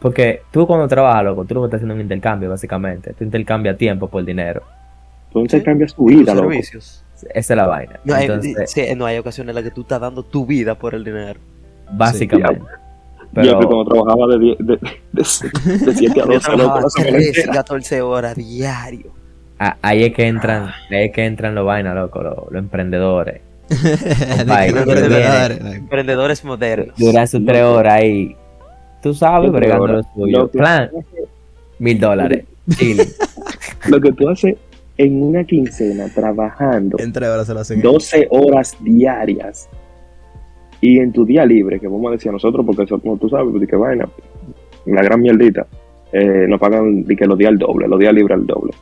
[0.00, 3.12] Porque tú cuando trabajas, loco, tú lo que estás haciendo es un intercambio, básicamente.
[3.12, 4.62] Tú intercambias tiempo por dinero.
[5.32, 5.60] Tú Sí.
[5.62, 6.48] cambias tu vida, loco.
[6.50, 7.04] servicios.
[7.34, 8.00] Esa es la vaina.
[8.04, 10.74] No hay, Entonces, sí, no hay ocasiones en las que tú estás dando tu vida
[10.74, 11.38] por el dinero.
[11.92, 12.62] básicamente.
[13.34, 14.76] Jeffrey Pero, cuando trabajaba de 10 de,
[15.12, 17.52] de, de 7 a 12 Yo loco, trabajaba la semana 13, entera.
[17.52, 19.12] 14 horas diario.
[19.82, 23.40] ahí es que entran, ahí es que entran los vainas, loco, los, los emprendedores.
[24.46, 26.96] Dar- Emprendedores modernos.
[26.98, 28.34] Duran sus tres horas ahí.
[29.02, 30.90] Tú sabes, bregando lo que- Plan,
[31.78, 32.44] mil dólares.
[32.76, 33.06] Chile.
[33.88, 34.56] Lo que tú haces
[34.98, 37.80] en una quincena trabajando En tres horas se lo hacen.
[37.80, 39.68] 12 horas diarias
[40.82, 43.28] y en tu día libre, que vamos a decir a nosotros, porque eso, como tú
[43.28, 44.08] sabes, de que vaina,
[44.86, 45.66] la gran mierdita,
[46.12, 48.72] eh, nos pagan de que los días al doble, los días libres al doble.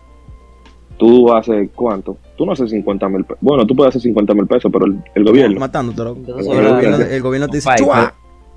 [0.96, 2.16] Tú haces cuánto?
[2.36, 3.38] Tú no haces 50 mil pesos.
[3.40, 5.60] Bueno, tú puedes hacer 50 mil pesos, pero el, el gobierno.
[5.60, 6.18] Matándote, loco.
[6.20, 7.68] Entonces, El gobierno, el gobierno te dice.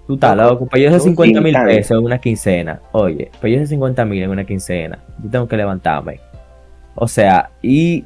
[0.08, 0.66] Tú estás loco.
[0.66, 2.80] Para yo hacer Son 50 mil pesos en una quincena.
[2.92, 6.20] Oye, para yo hacer 50 mil en una quincena, yo tengo que levantarme.
[6.96, 8.04] O sea, y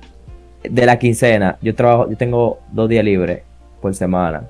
[0.63, 3.41] de la quincena, yo trabajo, yo tengo dos días libres
[3.81, 4.43] por semana.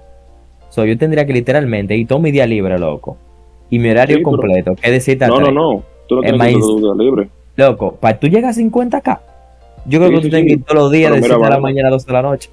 [0.70, 3.18] So, yo tendría que literalmente ir todo mi día libre, loco.
[3.70, 5.84] Y mi horario Sí, completo, que decir, No, no, no.
[6.08, 7.30] Tú no Es tienes más- que tu día libre.
[7.56, 9.20] Loco, para tú llegar a 50k,
[9.86, 11.44] yo creo Sí, que sí, tú tienes que ir todos los días de mira, 7
[11.46, 12.50] de la mañana a 12 de la noche.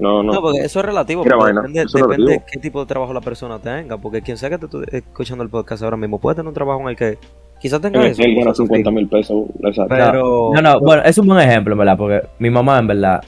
[0.00, 0.32] No, no.
[0.32, 1.22] No, porque eso es relativo.
[1.22, 2.46] Mira, vaina, depende eso es depende relativo.
[2.50, 3.98] qué tipo de trabajo la persona tenga.
[3.98, 6.80] Porque quien sea que te esté escuchando el podcast ahora mismo puede tener un trabajo
[6.82, 7.18] en el que
[7.60, 8.22] quizás tenga Él eso.
[8.22, 9.44] él gana quizás 50 mil pesos.
[9.62, 9.94] Exacto.
[9.94, 10.50] Pero.
[10.54, 13.22] No, no, bueno, es un buen ejemplo, en verdad, porque mi mamá, en verdad,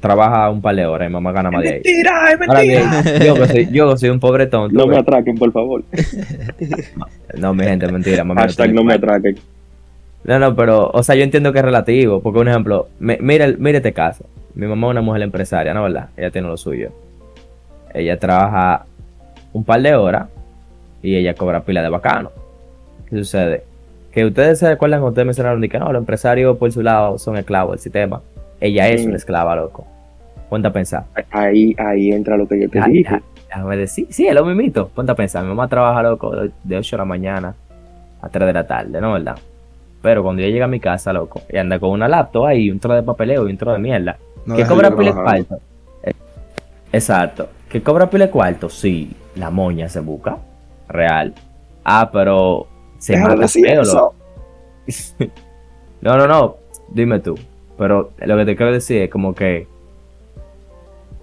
[0.00, 1.74] trabaja un par de horas y mi mamá gana más de ahí.
[1.82, 2.84] mentira, es Ahora bien,
[3.26, 4.76] yo que soy, yo que soy un pobre tonto.
[4.76, 5.82] No me pues, atraquen, por favor.
[7.38, 8.22] no, mi gente, mentira.
[8.24, 9.36] Mamá, Hashtag no me atraquen.
[10.24, 12.20] No, no, pero, o sea, yo entiendo que es relativo.
[12.20, 14.24] Porque, un ejemplo, me- mira, mira este caso.
[14.54, 15.82] Mi mamá es una mujer empresaria, ¿no?
[15.84, 16.08] ¿Verdad?
[16.16, 16.90] Ella tiene lo suyo.
[17.92, 18.86] Ella trabaja
[19.52, 20.28] un par de horas
[21.02, 22.30] y ella cobra pila de bacano.
[23.08, 23.64] ¿Qué sucede?
[24.12, 27.18] Que ustedes se recuerdan cuando ustedes mencionaron de que no, los empresarios por su lado
[27.18, 28.20] son esclavos del sistema.
[28.60, 29.84] Ella es una esclava, loco.
[30.48, 31.04] Ponte a pensar.
[31.30, 33.20] Ahí, ahí entra lo que yo te Ya, dije.
[33.48, 34.88] Déjame decir, sí, es lo mismito.
[34.88, 37.54] Ponte a pensar, mi mamá trabaja loco de- de 8 de la mañana
[38.22, 39.12] a 3 de la tarde, ¿no?
[39.12, 39.36] ¿Verdad?
[40.00, 42.78] Pero cuando ella llega a mi casa, loco, y anda con una laptop ahí, un
[42.78, 44.16] trozo de papeleo y un trozo de mierda.
[44.46, 45.58] No ¿Que cobra pile cuarto?
[46.02, 46.12] Eh,
[46.92, 47.48] Exacto.
[47.68, 48.68] ¿Que cobra pile cuarto?
[48.68, 50.38] Sí, la moña se busca.
[50.88, 51.34] Real.
[51.84, 52.66] Ah, pero
[52.98, 54.14] se Deja de mata eso.
[56.00, 56.56] No, no, no.
[56.90, 57.34] Dime tú.
[57.78, 59.66] Pero lo que te quiero decir es como que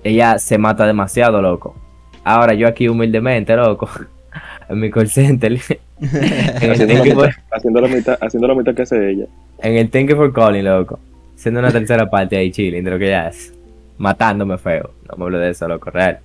[0.04, 1.76] ella se mata demasiado, loco.
[2.24, 3.90] Ahora yo aquí humildemente, loco,
[4.70, 5.54] en mi call center,
[6.02, 9.26] Haciendo la, Thank you mitad, haciendo, la mitad, haciendo la mitad que hace ella.
[9.60, 11.00] en el Thank you for calling, loco.
[11.42, 13.52] Siendo una tercera parte ahí, chilling, de lo que ya es.
[13.98, 14.92] Matándome feo.
[15.10, 16.20] No me hablo de eso, loco, real.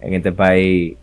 [0.00, 0.94] En este país,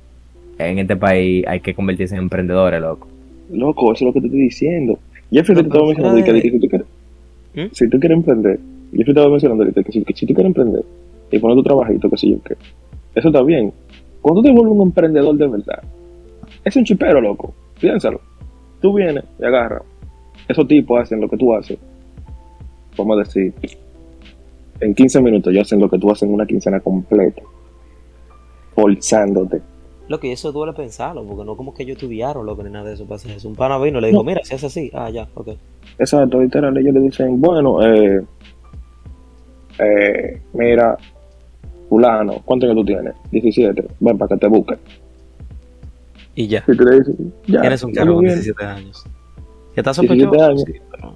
[0.57, 3.09] en este país hay que convertirse en emprendedores, loco.
[3.51, 4.97] Loco, eso es lo que te estoy diciendo.
[5.29, 6.87] Jeffrey No, te estaba mencionando que, que si, tú quieres,
[7.55, 7.73] ¿Mm?
[7.73, 8.59] si tú quieres emprender,
[8.91, 10.83] Jeffrey estaba mencionando ahorita que si, que si tú quieres emprender,
[11.29, 12.55] y poner tu trabajito, qué sé yo qué.
[13.15, 13.73] Eso está bien.
[14.21, 15.83] Cuando tú te vuelves un emprendedor de verdad,
[16.63, 17.53] es un chipero, loco.
[17.81, 18.21] Piénsalo.
[18.81, 19.81] Tú vienes y agarras.
[20.47, 21.77] Esos tipos hacen lo que tú haces.
[22.97, 23.53] Vamos a decir,
[24.79, 27.41] en 15 minutos ya hacen lo que tú haces en una quincena completa.
[28.73, 29.61] Forzándote.
[30.07, 32.85] Lo que eso duele pensarlo, porque no como que ellos estudiaron lo que ni nada
[32.89, 33.47] de eso para hacer eso.
[33.47, 35.49] Un pana vino le dijo, mira, si hace así, ah, ya, ok.
[35.97, 38.21] Exacto, literal, ellos le dicen, bueno, eh,
[39.79, 40.97] eh, mira,
[41.89, 43.15] fulano, ¿cuánto años tú tienes?
[43.31, 44.75] 17, ven para que te busque.
[46.35, 46.63] Y ya.
[46.67, 47.15] Y tú le dices,
[47.47, 48.35] ya, Tienes un ya cargo con bien.
[48.35, 49.03] 17 años.
[49.73, 50.49] ¿Qué está 17 sospechoso?
[50.49, 50.63] años.
[50.67, 51.15] Sí, pero-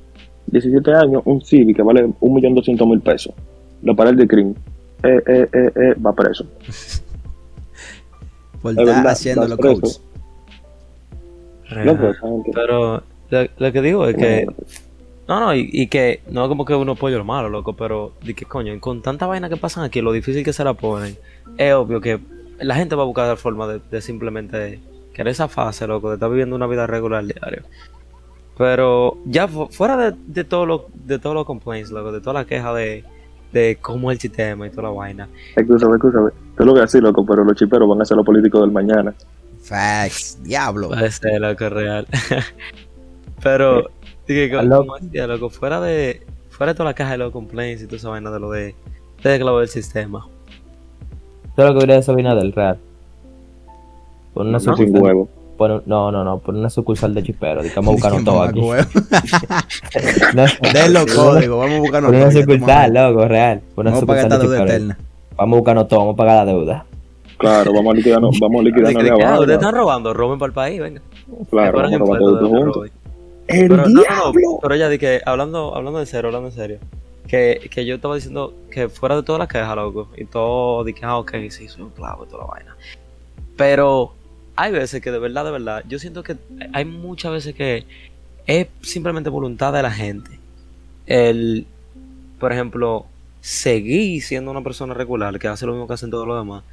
[0.51, 3.33] 17 años, un Civic que vale 1.200.000 pesos.
[3.81, 4.55] Lo para el de crimen.
[5.03, 6.45] Eh, eh, eh, eh, va preso.
[8.61, 9.57] Por Es estar haciendo los
[12.09, 14.47] esa gente- Pero lo, lo que digo es que.
[15.27, 18.13] No, no, y, y que no es como que uno pollo lo malo, loco, pero
[18.25, 21.15] de que coño, con tanta vaina que pasan aquí, lo difícil que se la ponen,
[21.57, 22.19] es obvio que
[22.59, 24.79] la gente va a buscar la forma de, de simplemente
[25.13, 27.61] querer esa fase, loco, de estar viviendo una vida regular diario.
[28.59, 32.33] Pero ya fu- fuera de, de todo lo, de todos los complaints, loco, de toda
[32.33, 33.05] la queja de,
[33.53, 35.29] de cómo es el sistema y toda la vaina.
[35.55, 36.29] Escúchame, escúchame.
[36.57, 38.71] Te lo voy a decir, loco, pero los chiperos van a ser los políticos del
[38.71, 39.13] mañana.
[39.63, 40.39] Facts.
[40.43, 40.89] Diablo.
[40.89, 42.07] Puede ser, loco, es real.
[43.41, 43.89] Pero,
[44.27, 47.85] dije, como decía, loco, fuera de, fuera de toda la caja de los complaints y
[47.85, 48.75] toda esa vaina de lo de,
[49.23, 50.27] de esclavo del sistema.
[51.55, 52.77] Todo lo que hubiera de del real.
[54.33, 55.29] Por una No, sin huevo.
[55.59, 57.61] Por un- no, no, no, por una sucursal de chipero.
[57.61, 58.59] Digamos buscando Qué todo aquí.
[60.33, 63.61] No, Den los códigos, vamos a buscarnos Por una todo, sucursal, loco, real.
[63.75, 64.73] Por una Vamos sucursal esta de deuda chipero.
[64.75, 64.97] eterna.
[65.35, 66.85] Vamos a buscarnos todo, vamos a pagar la deuda.
[67.37, 69.41] Claro, vamos a liquidarnos, vamos a liquidarnos de que, ah, abajo.
[69.41, 71.01] ustedes están robando, roben para el país, venga.
[71.49, 72.89] Claro, vamos a robar de juntos.
[73.47, 74.59] ¡El Pero, no, no, no, diablo!
[74.61, 76.77] pero ya di que hablando, hablando en serio, hablando en serio,
[77.27, 80.93] que, que yo estaba diciendo que fuera de todas las quejas, loco, y todo, di
[80.93, 82.75] que, ah, ok, sí, soy un clavo y toda la vaina.
[83.55, 84.13] Pero
[84.59, 86.35] hay veces que de verdad, de verdad, yo siento que
[86.73, 87.85] hay muchas veces que
[88.45, 90.31] es simplemente voluntad de la gente.
[91.05, 91.65] El,
[92.39, 93.05] por ejemplo,
[93.39, 96.63] seguir siendo una persona regular que hace lo mismo que hacen todos los demás.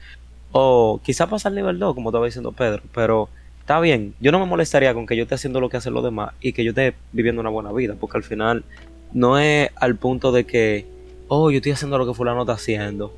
[0.51, 3.29] O quizá pasar nivel 2, como estaba diciendo Pedro, pero
[3.61, 4.14] está bien.
[4.18, 6.55] Yo no me molestaría con que yo esté haciendo lo que hacen los demás y
[6.55, 8.64] que yo esté viviendo una buena vida, porque al final
[9.12, 10.87] no es al punto de que,
[11.29, 13.14] oh, yo estoy haciendo lo que fulano está haciendo.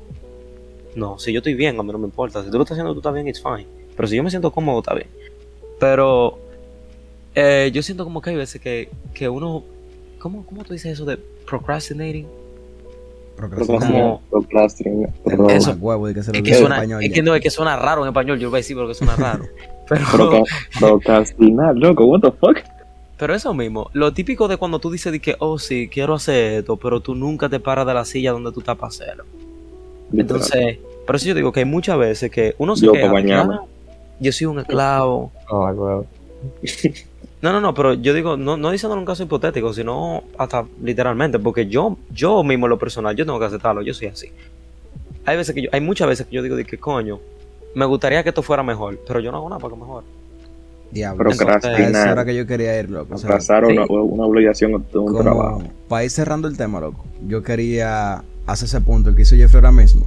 [0.95, 2.43] No, si yo estoy bien, a mí no me importa.
[2.43, 3.78] Si tú lo estás haciendo, tú estás bien, it's fine.
[3.99, 5.07] Pero si yo me siento cómodo, está bien.
[5.77, 6.39] Pero
[7.35, 9.65] eh, yo siento como que hay veces que, que uno,
[10.19, 12.25] ¿cómo, ¿cómo tú dices eso de procrastinating?
[13.35, 14.19] Procrastinar.
[14.29, 15.09] Procrastinar.
[15.25, 15.73] Tengo Eso-
[16.07, 17.49] de que se lo Es que, diga en suena, español es que no, es que
[17.49, 19.43] suena raro en español, yo voy a decir porque suena raro.
[19.89, 20.43] Pero, Proca-
[20.79, 22.57] Procrastinar, loco, what the fuck?
[23.17, 26.59] pero eso mismo, lo típico de cuando tú dices de que, oh sí, quiero hacer
[26.59, 29.25] esto, pero tú nunca te paras de la silla donde tú estás para hacerlo.
[30.13, 33.55] Entonces, por eso yo digo que hay muchas veces que uno se Yo bañarme.
[33.55, 33.63] "Ah,
[34.19, 35.31] yo soy un esclavo.
[35.49, 36.05] Oh.
[37.41, 40.65] No, no, no, pero yo digo, no, no diciéndolo en un caso hipotético, sino hasta
[40.83, 44.27] literalmente, porque yo, yo mismo en lo personal, yo tengo que aceptarlo, yo soy así.
[45.23, 47.19] Hay veces que yo, hay muchas veces que yo digo de que coño,
[47.75, 50.03] me gustaría que esto fuera mejor, pero yo no hago nada para que mejor.
[50.91, 51.29] Diablo.
[51.29, 53.15] Esa hora que yo quería ir, loco.
[53.15, 53.53] o sea, sí.
[53.53, 55.63] una, una obligación de un trabajo.
[55.87, 59.71] para ir cerrando el tema, loco, yo quería hacer ese punto que hizo Jeffrey ahora
[59.71, 60.05] mismo.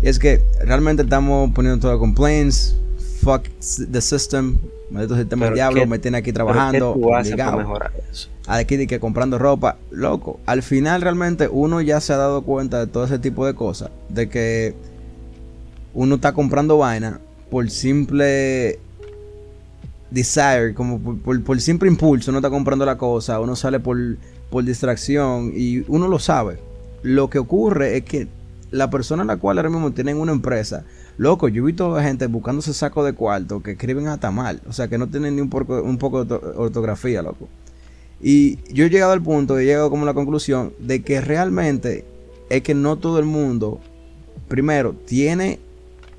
[0.00, 2.76] Y es que realmente estamos poniendo todo complaints,
[3.22, 3.44] fuck
[3.90, 4.56] the system,
[4.90, 7.58] maldito sistema del diablo, ¿qué- me tiene aquí trabajando, ¿qué tú obligado.
[7.58, 8.28] mejorar eso?
[8.46, 10.40] aquí de que comprando ropa, loco.
[10.46, 13.90] Al final realmente uno ya se ha dado cuenta de todo ese tipo de cosas,
[14.08, 14.74] de que
[15.94, 18.78] uno está comprando vaina por simple
[20.10, 23.96] desire, como por, por- por simple impulso, uno está comprando la cosa, uno sale por,
[24.50, 26.58] por distracción y uno lo sabe.
[27.02, 28.28] Lo que ocurre es que
[28.72, 30.84] la persona a la cual ahora mismo tienen una empresa,
[31.18, 34.88] loco, yo he visto gente buscándose saco de cuarto que escriben hasta mal, o sea
[34.88, 37.48] que no tienen ni un poco, un poco de orto- ortografía, loco.
[38.20, 42.04] Y yo he llegado al punto, he llegado como a la conclusión de que realmente
[42.50, 43.80] es que no todo el mundo,
[44.48, 45.58] primero, tiene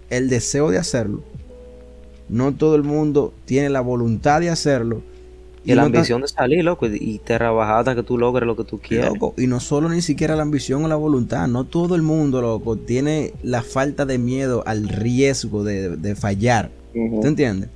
[0.10, 1.24] el deseo de hacerlo.
[2.30, 5.02] No todo el mundo tiene la voluntad de hacerlo.
[5.66, 8.46] Y la no tan- ambición de salir, loco, y te trabajar hasta que tú logres
[8.46, 9.10] lo que tú quieres.
[9.10, 12.42] Loco, y no solo ni siquiera la ambición o la voluntad, no todo el mundo,
[12.42, 16.70] loco, tiene la falta de miedo al riesgo de, de fallar.
[17.22, 17.70] ¿Te entiendes?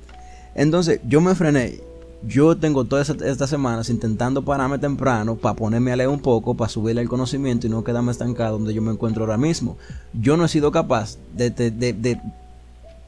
[0.54, 1.80] Entonces, yo me frené.
[2.26, 6.54] Yo tengo todas esta- estas semanas intentando pararme temprano para ponerme a leer un poco,
[6.56, 9.76] para subirle el conocimiento y no quedarme estancado donde yo me encuentro ahora mismo.
[10.12, 12.20] Yo no he sido capaz de, de- de- de,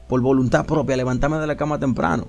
[0.07, 2.27] por voluntad propia, levantarme de la cama temprano.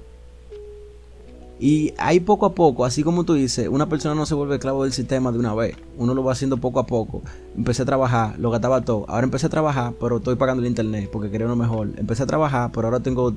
[1.64, 4.82] Y ahí poco a poco, así como tú dices, una persona no se vuelve esclavo
[4.82, 5.76] del sistema de una vez.
[5.96, 7.22] Uno lo va haciendo poco a poco.
[7.56, 9.04] Empecé a trabajar, lo gastaba todo.
[9.06, 11.90] Ahora empecé a trabajar, pero estoy pagando el internet porque quería uno mejor.
[11.96, 13.32] Empecé a trabajar, pero ahora tengo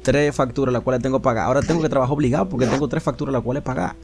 [0.00, 1.48] tres facturas las cuales tengo que pagar.
[1.48, 3.94] Ahora tengo que trabajar obligado porque tengo tres facturas las cuales pagar.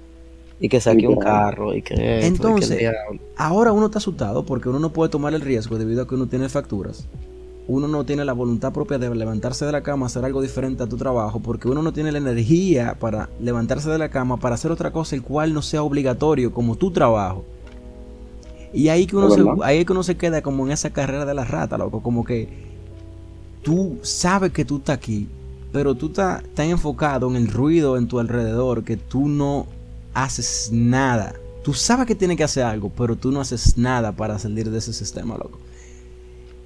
[0.60, 1.94] Y que saque un carro y que...
[1.94, 3.22] y Entonces, diablo.
[3.38, 6.26] ahora uno está asustado porque uno no puede tomar el riesgo debido a que uno
[6.26, 7.08] tiene facturas.
[7.68, 10.86] Uno no tiene la voluntad propia de levantarse de la cama, hacer algo diferente a
[10.86, 14.70] tu trabajo, porque uno no tiene la energía para levantarse de la cama para hacer
[14.70, 17.44] otra cosa el cual no sea obligatorio como tu trabajo.
[18.72, 21.24] Y ahí que uno se, ahí es que uno se queda como en esa carrera
[21.24, 22.48] de la rata, loco, como que
[23.62, 25.28] tú sabes que tú estás aquí,
[25.72, 29.66] pero tú estás tan enfocado en el ruido en tu alrededor que tú no
[30.14, 31.34] haces nada.
[31.64, 34.78] Tú sabes que tienes que hacer algo, pero tú no haces nada para salir de
[34.78, 35.58] ese sistema, loco.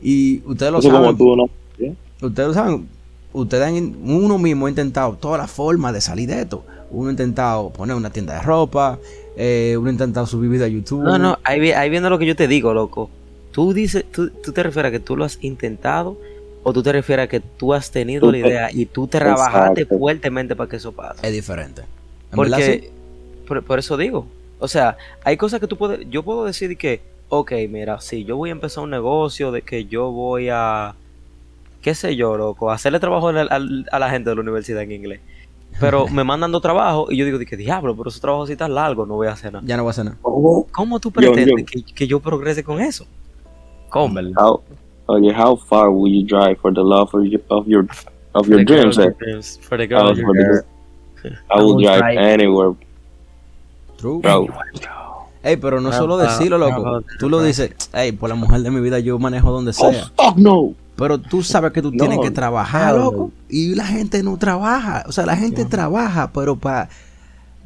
[0.03, 1.05] Y ustedes lo Eso saben.
[1.05, 1.51] como tú, ¿no?
[1.79, 1.95] ¿Sí?
[2.23, 2.89] Ustedes lo saben.
[3.33, 6.65] Ustedes han- uno mismo ha intentado todas las formas de salir de esto.
[6.91, 8.99] Uno ha intentado poner una tienda de ropa.
[9.37, 11.03] eh, uno ha intentado subir video a YouTube.
[11.05, 13.09] No, no, ahí, ahí viene lo que yo te digo, loco.
[13.53, 16.19] Tú dices, tú, tú te refieres a que tú lo has intentado
[16.63, 19.07] o tú te refieres a que tú has tenido Tú la te- idea y tú
[19.07, 19.99] trabajaste Exacto.
[19.99, 21.27] fuertemente para que eso pase.
[21.27, 21.83] Es diferente.
[22.37, 22.65] Verdad, sí.
[22.65, 22.91] Porque,
[23.49, 24.27] por, por eso digo,
[24.59, 27.01] o sea, hay cosas que tú puedes, yo puedo decir que,
[27.31, 30.95] ok, mira, si yo voy a empezar un negocio de que yo voy a,
[31.81, 34.83] qué sé yo, loco, a hacerle trabajo al- al- a la gente de la universidad
[34.83, 35.21] en inglés.
[35.81, 38.57] Pero me mandan dos trabajos y yo digo, de que diablo, pero esos trabajos sí
[38.57, 39.65] tan largos, no voy a hacer nada.
[39.67, 40.19] Ya no voy a hacer nada.
[40.21, 43.07] ¿Cómo tú pretendes yo- Que, que yo progrese con eso?
[43.89, 44.21] ¿Cómo?
[44.37, 44.61] How,
[45.07, 47.87] oye, how far will you drive for the love of your of your,
[48.35, 48.99] of your dreams?
[48.99, 49.11] Eh?
[49.19, 50.65] dreams, for the girl Oh, of your for the dreams.
[51.23, 51.33] girl.
[51.51, 52.17] I will drive.
[52.19, 52.75] anywhere,
[53.99, 54.21] True.
[54.21, 54.47] bro.
[55.43, 56.87] Ey, pero no Ah, solo ah, decirlo, loco.
[56.87, 59.91] ah, Tú lo dices, ey, por la mujer de mi vida yo manejo donde Oh,
[59.91, 60.11] sea.
[60.17, 60.75] fuck no.
[60.97, 61.97] Pero tú sabes que tú No.
[61.97, 63.05] tienes que trabajar, No.
[63.05, 63.33] loco.
[63.49, 65.05] Y la gente no trabaja.
[65.09, 66.91] O sea, la gente trabaja, pero para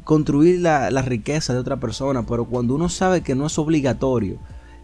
[0.05, 2.25] construir la, la riqueza de otra persona.
[2.25, 4.37] Pero cuando uno sabe que no es obligatorio,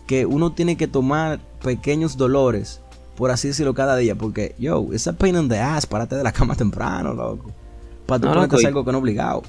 [0.05, 2.81] que uno tiene que tomar pequeños dolores,
[3.15, 4.15] por así decirlo, cada día.
[4.15, 7.51] Porque, yo, esa pain in the ass, párate de la cama temprano, loco.
[8.05, 9.43] Para tú No, ponerte a loco, algo que no es obligado.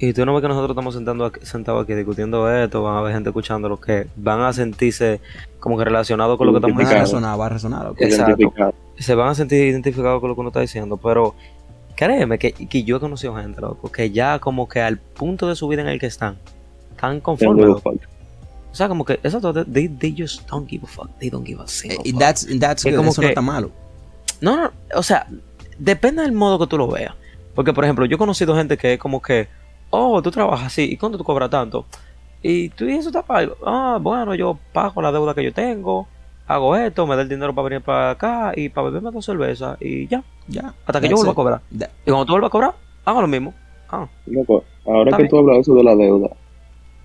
[0.00, 2.98] Y tú no ves que nosotros estamos sentando aquí- sentados aquí discutiendo esto, van a
[3.00, 5.20] haber gente escuchando lo que van a sentirse
[5.58, 7.04] como que relacionados con lo que estamos Va a diciendo.
[7.04, 7.92] resonar, va a resonar.
[7.98, 8.74] Exacto.
[8.96, 11.34] Se van a sentir identificados con lo que uno está diciendo, pero
[11.96, 15.56] créeme que, que yo he conocido gente, loco, que ya como que al punto de
[15.56, 16.36] su vida en el que están,
[16.92, 17.66] están conformes.
[18.70, 21.44] O sea, como que, eso todo, they, they just don't give a fuck, they don't
[21.44, 22.20] give a single Eh, Y fuck.
[22.20, 23.70] that's, and that's good, como eso no que- está malo.
[24.40, 25.26] No, no, o sea,
[25.76, 27.14] depende del modo que tú lo veas.
[27.56, 29.48] Porque, por ejemplo, yo he conocido gente que es como que,
[29.90, 31.86] oh, tú trabajas así, ¿y cuánto tú cobras tanto?
[32.42, 33.56] Y tú dices, eso está pago.
[33.66, 36.06] Ah, bueno, yo pago la deuda que yo tengo,
[36.46, 39.76] hago esto, me da el dinero para venir para acá y para beberme dos cervezas
[39.80, 40.72] y ya, Ya.
[40.86, 41.60] hasta que That's yo vuelva a cobrar.
[41.78, 42.74] That- Y cuando tú vuelvas a cobrar,
[43.04, 43.54] hago lo mismo.
[43.90, 45.28] Ah, Loco, ahora que bien.
[45.30, 46.28] tú hablas eso de la deuda,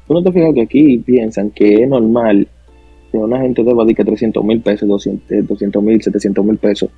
[0.07, 2.47] tú no te fijas que aquí piensan que es normal
[3.13, 6.89] que una gente deba de que 300 mil pesos, 200 mil, 700 mil pesos.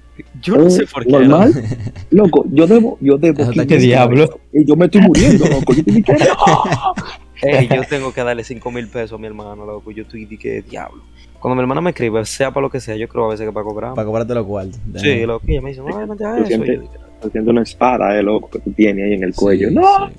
[0.42, 1.12] yo no ¿Es sé por qué.
[1.12, 1.54] ¿Normal?
[2.10, 3.42] Loco, yo debo, yo debo.
[3.42, 4.40] Eso está 500 ¿Qué diablo?
[4.54, 5.74] Y yo me estoy muriendo, loco.
[5.74, 6.16] Yo estoy que-
[7.42, 9.92] Ey, yo tengo que darle 5 mil pesos a mi hermano, loco.
[9.92, 11.04] Yo estoy de que diablo.
[11.42, 13.52] Cuando mi hermana me escribe, sea para lo que sea, yo creo a veces que
[13.52, 13.94] para cobrar.
[13.94, 14.80] Para cobrarte los cuartos.
[14.96, 15.46] Sí, loco.
[15.48, 16.64] Y ella me dice, no, vente a Tú eso.
[16.66, 16.82] Y yo
[17.22, 19.68] Haciendo una espada, eh, loco, que tú tienes ahí en el cuello.
[19.70, 20.14] Sí, no, sí.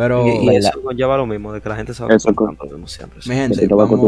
[0.00, 2.64] Pero, Y, y eso lleva lo mismo, de que la gente se va Eso acostumbrando,
[2.64, 3.18] lo mismo siempre.
[3.26, 4.00] mi gente, te va vamos,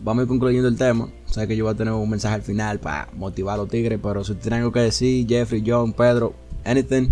[0.00, 1.08] vamos a ir concluyendo el tema.
[1.28, 3.68] O sea que yo voy a tener un mensaje al final para motivar a los
[3.68, 3.98] tigres.
[4.00, 7.08] Pero si tienen algo que decir, Jeffrey, John, Pedro, anything,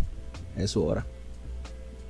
[0.57, 1.05] es su hora.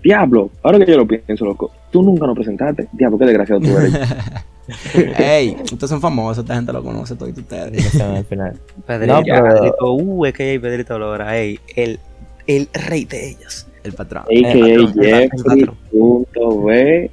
[0.05, 0.51] diablo.
[0.63, 2.89] Ahora que yo lo pienso, loco, tú nunca nos presentaste.
[2.93, 3.95] Diablo, qué desgraciado tú eres.
[5.19, 7.73] Ey, ustedes son famosos, esta gente lo conoce, todos ustedes.
[7.73, 8.61] Explicación al final.
[8.87, 11.99] Pedrito, No, pero- Pedrito, uh, es que hay Pedrito Lora, ey, el,
[12.47, 13.67] el rey de ellas.
[13.85, 14.23] El patrón.
[14.23, 14.53] A.K.A.
[14.53, 15.77] el patrón, el patrón.
[15.91, 17.11] Jeffrey.b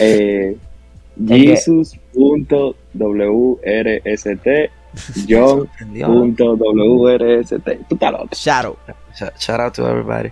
[0.00, 0.56] eh,
[3.16, 4.38] Jesus.wrst
[5.28, 7.52] John.wrst
[7.88, 8.28] Tú estás loco.
[8.32, 8.78] Shout
[9.38, 10.30] shout out to everybody.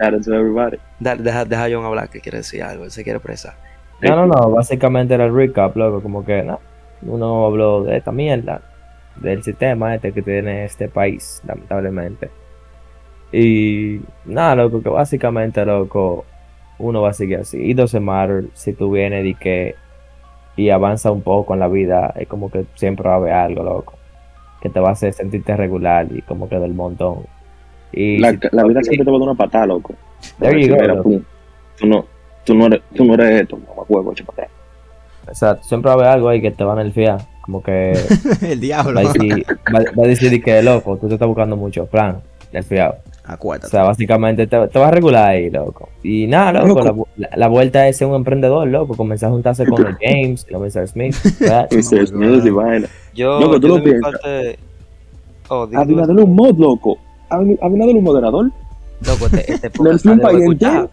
[0.00, 0.78] Shout out to everybody.
[1.00, 3.54] Da- Deja, deja a John hablar, que quiere decir algo, él se quiere expresar.
[4.00, 6.60] No, no, no, básicamente era el recap, loco, como que no,
[7.02, 8.60] uno habló de esta mierda,
[9.16, 12.30] del sistema este que tiene este país, lamentablemente.
[13.36, 16.24] Y nada, loco, que básicamente, loco,
[16.78, 17.58] uno va a seguir así.
[17.70, 19.74] It doesn't matter si tú vienes y que
[20.56, 23.64] y avanza un poco en la vida, es como que siempre va a haber algo,
[23.64, 23.94] loco,
[24.62, 27.26] que te va a hacer sentirte regular y como que del montón.
[27.92, 29.94] Y La, si- la vida siempre te va a dar una patada, loco.
[30.38, 31.10] There you go, loco.
[31.76, 32.04] tú, no,
[32.44, 34.48] tú, no eres, tú no eres esto, no me acuerdo, atrás.
[35.26, 37.94] Exacto, siempre va a haber algo ahí que te van a nerfear, como que
[38.42, 38.94] el diablo.
[39.02, 42.20] va a decir, va, va a decir que loco, tú te estás buscando mucho, plan,
[42.52, 42.96] nerfeado.
[43.66, 45.88] O sea, básicamente te, te vas a regular ahí, loco.
[46.02, 48.94] Y nada, loco, la, vu- la- la vuelta es ser un emprendedor, loco.
[48.96, 50.88] Comenzar a juntarse con los James, los Mr.
[50.88, 51.14] Smith.
[51.40, 52.06] Mr.
[52.06, 52.86] Smith y vaina.
[53.14, 54.12] Yo, Loco, ¿tú yo lo piensas?
[54.12, 54.58] parte...
[55.48, 56.98] Oh, un mod, loco.
[57.30, 58.50] Abin- Abinader es un moderador.
[59.06, 60.04] Loco, este, este podcast.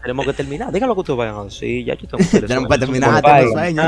[0.02, 0.72] Tenemos que terminar.
[0.72, 1.84] Digan lo que ustedes vayan a decir.
[1.84, 3.22] Ya yo tengo que terminar,
[3.52, 3.82] sueño.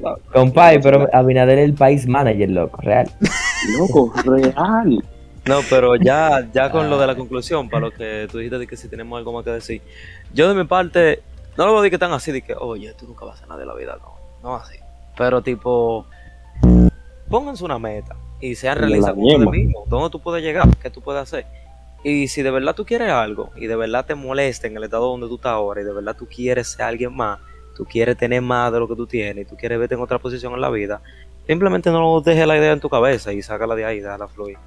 [0.00, 0.16] ¿no?
[0.32, 3.08] Compay, pero Abinader es el país manager, loco, real.
[3.78, 5.04] Loco, real.
[5.44, 8.66] No, pero ya, ya con lo de la conclusión, para lo que tú dijiste de
[8.66, 9.82] que si tenemos algo más que decir.
[10.32, 11.22] Yo de mi parte,
[11.56, 13.36] no lo voy a decir que tan así, de que, oye, tú nunca vas a
[13.38, 14.76] hacer nada de la vida, no, no así.
[15.16, 16.06] Pero tipo,
[17.28, 19.88] pónganse una meta y sean realistas con ustedes mismos.
[19.88, 20.68] ¿Dónde tú puedes llegar?
[20.80, 21.46] ¿Qué tú puedes hacer?
[22.04, 25.08] Y si de verdad tú quieres algo y de verdad te molesta en el estado
[25.08, 27.38] donde tú estás ahora y de verdad tú quieres ser alguien más,
[27.76, 30.18] tú quieres tener más de lo que tú tienes y tú quieres verte en otra
[30.18, 31.00] posición en la vida,
[31.46, 34.58] simplemente no dejes la idea en tu cabeza y sácala de ahí, déjala fluir.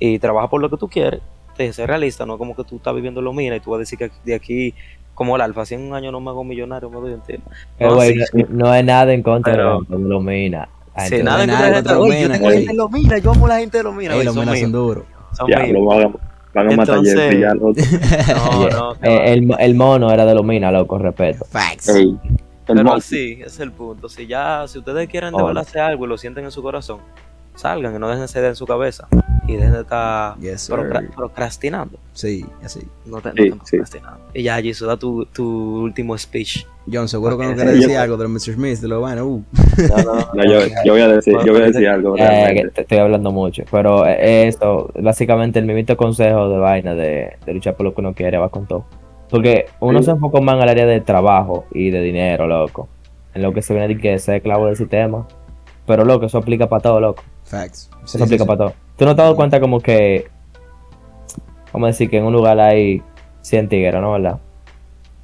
[0.00, 1.20] Y trabaja por lo que tú quieres,
[1.56, 3.76] te ser realista, no como que tú estás viviendo en lo mina y tú vas
[3.76, 4.74] a decir que de aquí,
[5.14, 7.42] como el alfa, si en un año no me hago millonario, me doy un tiro.
[7.78, 10.68] Pero, No, güey, sí, no, no es nada en contra Pero- de los mina.
[11.06, 12.26] Sí, nada en contra de contra la los gente.
[12.26, 14.12] Oye, Yo minas, tengo gente minas, yo amo la gente de los minas.
[14.14, 15.04] Ey, oye, los son menas son duros.
[15.70, 17.54] lo van a, matar a Jeffrey ya.
[17.54, 21.44] No, no, eh, el, el mono era de los mina, loco, respeto.
[21.44, 21.92] Facts.
[22.66, 24.08] Pero sí, ese es el punto.
[24.08, 26.98] Si ya, si ustedes quieren de hacer algo y lo sienten en su corazón,
[27.54, 29.08] salgan y no dejen esa idea en su cabeza.
[29.46, 30.76] Y dejen de estar Yes, sir.
[30.76, 31.98] procra- procrastinando.
[32.12, 32.80] Sí, así.
[33.06, 33.58] No te, no Sí, te sí.
[33.76, 34.20] procrastinando.
[34.32, 36.66] Y ya, Jesús, da tu, tu último speech.
[36.92, 38.54] John, seguro que no quieres decir algo de los Mr.
[38.54, 39.24] Smith, de los vainas.
[39.24, 39.42] Uh.
[40.34, 42.14] No, yo, yo voy a decir, yo voy a decir algo.
[42.16, 43.64] Eh, que te estoy hablando mucho.
[43.70, 48.00] Pero eh, esto, básicamente el mismito consejo de vaina de, de luchar por lo que
[48.02, 48.84] uno quiere va con todo.
[49.30, 50.06] Porque uno Sí.
[50.06, 52.88] se enfoca más en el área de trabajo y de dinero, loco.
[53.34, 55.26] En lo que se viene de que ser clavo del sistema.
[55.86, 57.22] Pero loco, eso aplica para todo, loco.
[57.50, 57.90] Facts.
[58.04, 58.72] Eso aplica para todo.
[58.96, 60.28] ¿Tú no te has dado cuenta como que,
[61.72, 63.02] vamos a decir que en un lugar hay
[63.42, 64.12] 100 tigres, ¿no?
[64.12, 64.38] ¿Verdad?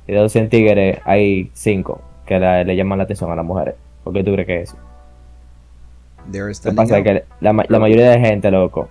[0.07, 3.45] Y de los 100 tigres hay 5 que la- le llaman la atención a las
[3.45, 3.75] mujeres.
[4.05, 4.79] ¿Por qué tú crees que es eso?
[6.69, 8.89] Lo que pasa es que la, ma- la mayoría de gente, loco,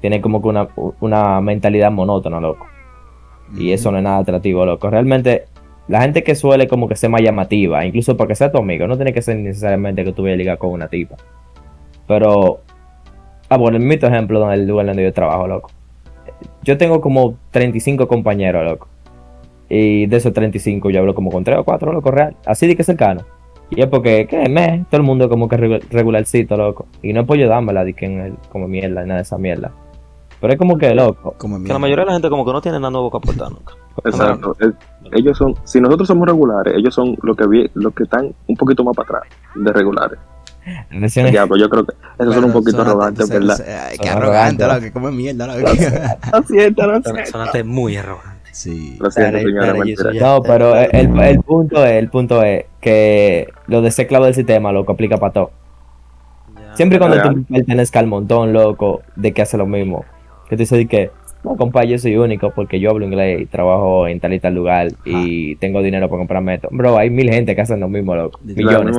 [0.00, 0.68] tiene como que una,
[1.00, 2.66] una mentalidad monótona, loco.
[3.56, 4.88] Y eso no es nada atractivo, loco.
[4.88, 5.44] Realmente,
[5.88, 8.96] la gente que suele como que ser más llamativa, incluso porque sea tu amigo, no
[8.96, 11.16] tiene que ser necesariamente que tú vayas a ligar con una tipa.
[12.06, 12.60] Pero,
[13.48, 15.70] ah, bueno, el mito ejemplo donde el lugar donde yo trabajo, loco.
[16.62, 18.88] Yo tengo como 35 compañeros, loco.
[19.68, 22.36] Y de esos 35 yo hablo como con 3 o 4, loco, real.
[22.46, 23.22] Así de que cercano.
[23.70, 24.48] Y es porque, ¿qué?
[24.48, 26.86] Me, todo el mundo como que regu- regularcito, loco.
[27.02, 29.38] Y no es por yo dármela de que en el, como mierda, nada de esa
[29.38, 29.72] mierda.
[30.40, 31.34] Pero es como que, loco.
[31.38, 31.74] Como Que mierda.
[31.74, 33.72] la mayoría de la gente como que no tiene nada nuevo que aportar nunca.
[34.04, 34.54] Exacto.
[34.60, 34.74] Es-
[35.12, 38.56] ellos son, si nosotros somos regulares, ellos son los que vi- los que están un
[38.56, 39.22] poquito más para atrás
[39.54, 40.18] de regulares.
[41.32, 42.78] Ya, pues yo creo que esos son un poquito
[43.26, 43.56] se- ¿verdad?
[44.00, 44.66] Qué arrogante, arrogantes.
[44.68, 45.46] loco, que come mierda.
[46.32, 47.30] Lo siento, lo Son- siento.
[47.30, 48.34] Sonaste muy arrogante.
[48.52, 48.96] Sí.
[49.00, 49.74] Lo siento, señora,
[50.20, 54.34] No, pero el, el punto es, el punto es que lo de ser clavo del
[54.34, 55.50] sistema, loco, aplica para todo.
[56.56, 56.76] Ya.
[56.76, 60.04] Siempre cuando tú pertenezcas al montón, loco, de que hace lo mismo.
[60.48, 61.10] Que tú dices de que,
[61.42, 64.54] no, compa, yo soy único porque yo hablo inglés y trabajo en tal y tal
[64.54, 66.68] lugar y tengo dinero para comprarme esto.
[66.70, 68.38] Bro, hay mil gente que hacen lo mismo, loco.
[68.42, 68.96] Millones.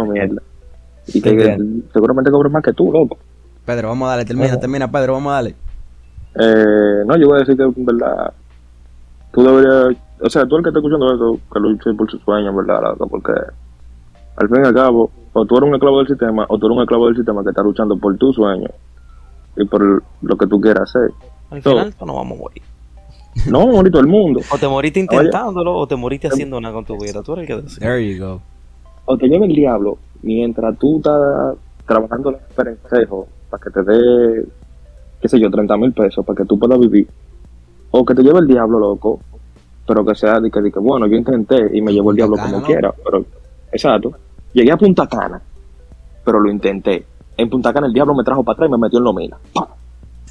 [1.07, 1.85] Y que entiendo.
[1.93, 3.17] seguramente cobran más que tú, loco.
[3.65, 5.55] Pedro, vamos a darle, termina, termina, Pedro, vamos a darle.
[6.39, 8.33] Eh, no, yo voy a decir que en verdad
[9.31, 12.21] tú deberías, o sea, tú el que está escuchando eso, que lo luche por sus
[12.21, 12.81] sueños, ¿verdad?
[12.81, 13.07] loco?
[13.07, 13.33] Porque
[14.35, 16.77] al fin y al cabo, o tú eres un esclavo del sistema, o tú eres
[16.77, 18.69] un esclavo del sistema que está luchando por tu sueño
[19.57, 21.11] y por lo que tú quieras hacer.
[21.49, 22.63] Al final pues, no vamos a morir.
[23.47, 24.39] No, morir todo el mundo.
[24.49, 27.21] O te moriste intentándolo o te moriste haciendo nada con tu vida.
[27.21, 27.85] Tú eres el que decide.
[27.85, 28.41] There you go.
[29.05, 33.83] O te lleve el diablo mientras tú estás trabajando en el perencejo para que te
[33.83, 34.45] dé,
[35.21, 37.07] qué sé yo, 30 mil pesos para que tú puedas vivir.
[37.91, 39.19] O que te lleve el diablo, loco,
[39.87, 42.37] pero que sea de que, de que, bueno, yo intenté y me llevó el diablo
[42.37, 42.63] como ¿no?
[42.63, 42.91] quiera.
[43.03, 43.25] Pero,
[43.71, 44.13] exacto.
[44.53, 45.41] Llegué a Punta Cana,
[46.23, 47.05] pero lo intenté.
[47.37, 49.37] En Punta Cana el diablo me trajo para atrás y me metió en lo mina.
[49.53, 49.67] ¡Pam!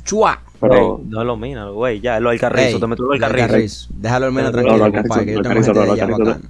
[0.05, 0.39] Chua.
[0.61, 2.01] Pero, No es lo mina, güey.
[2.01, 2.77] Ya, lo alcarrizo.
[2.77, 3.45] Ey, te meto lo alcarrizo.
[3.45, 3.89] Alcarrizo.
[3.97, 6.03] Déjalo al menos No, no, tranquilo, no, Alcarrizo, compadre, que yo tengo gente no, de
[6.03, 6.41] allá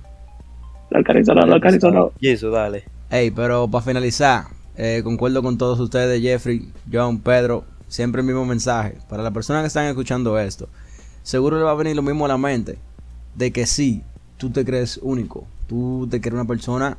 [0.99, 1.47] Alcarrizo, bacana.
[1.51, 2.13] la alcarizo no, la alcarizo no.
[2.21, 2.85] Jesús, dale.
[3.11, 4.45] Ey, pero para finalizar,
[4.77, 8.97] eh, concuerdo con todos ustedes, Jeffrey, John, Pedro, siempre el mismo mensaje.
[9.09, 10.69] Para las personas que están escuchando esto,
[11.23, 12.79] seguro le va a venir lo mismo a la mente,
[13.35, 14.03] de que sí,
[14.37, 16.97] tú te crees único, tú te crees una persona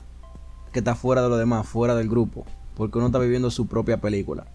[0.72, 3.98] que está fuera de lo demás, fuera del grupo, porque uno está viviendo su propia
[3.98, 4.46] película.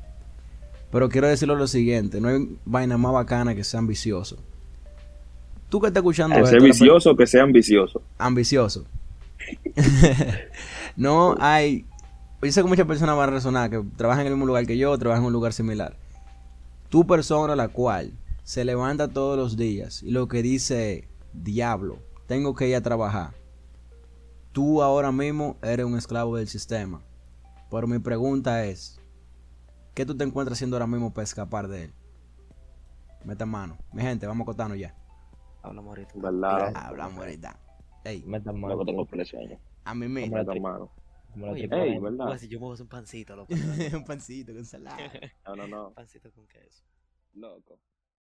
[0.93, 4.37] Pero quiero decirlo lo siguiente, no hay vaina más bacana que ser ambicioso.
[5.69, 8.03] Tú que estás escuchando Que esto, sea per- vicioso, que sea ambicioso.
[8.19, 8.85] ambicioso.
[10.97, 11.87] no hay.
[12.43, 14.79] Yo sé que muchas personas van a resonar que trabajan en el mismo lugar que
[14.79, 15.97] yo, trabajan en un lugar similar.
[16.89, 18.13] Tu persona, la cual
[18.43, 23.35] se levanta todos los días y lo que dice, diablo, tengo que ir a trabajar.
[24.53, 27.03] Tú ahora mismo eres un esclavo del sistema.
[27.71, 29.01] Pero mi pregunta es,
[29.95, 31.95] ¿qué tú te encuentras haciendo ahora mismo para escapar de él?
[33.25, 33.77] Meta mano.
[33.93, 34.95] Mi gente, vamos a ya.
[35.63, 36.13] Hablamos ahorita.
[36.75, 37.57] Hablamos ahorita.
[38.05, 38.85] Ey, Metan Luego mano.
[38.85, 39.59] tengo presión.
[39.85, 40.37] a mí mismo.
[40.37, 40.91] Hombre, Meta mano.
[41.51, 42.27] Oye, Ey, ¿verdad?
[42.27, 43.53] Pues, si yo me voy a hacer un pancito, loco.
[43.95, 45.11] un pancito con ensalada.
[45.47, 45.93] No, no, no.
[45.95, 46.85] pancito con queso.
[47.35, 47.79] Loco.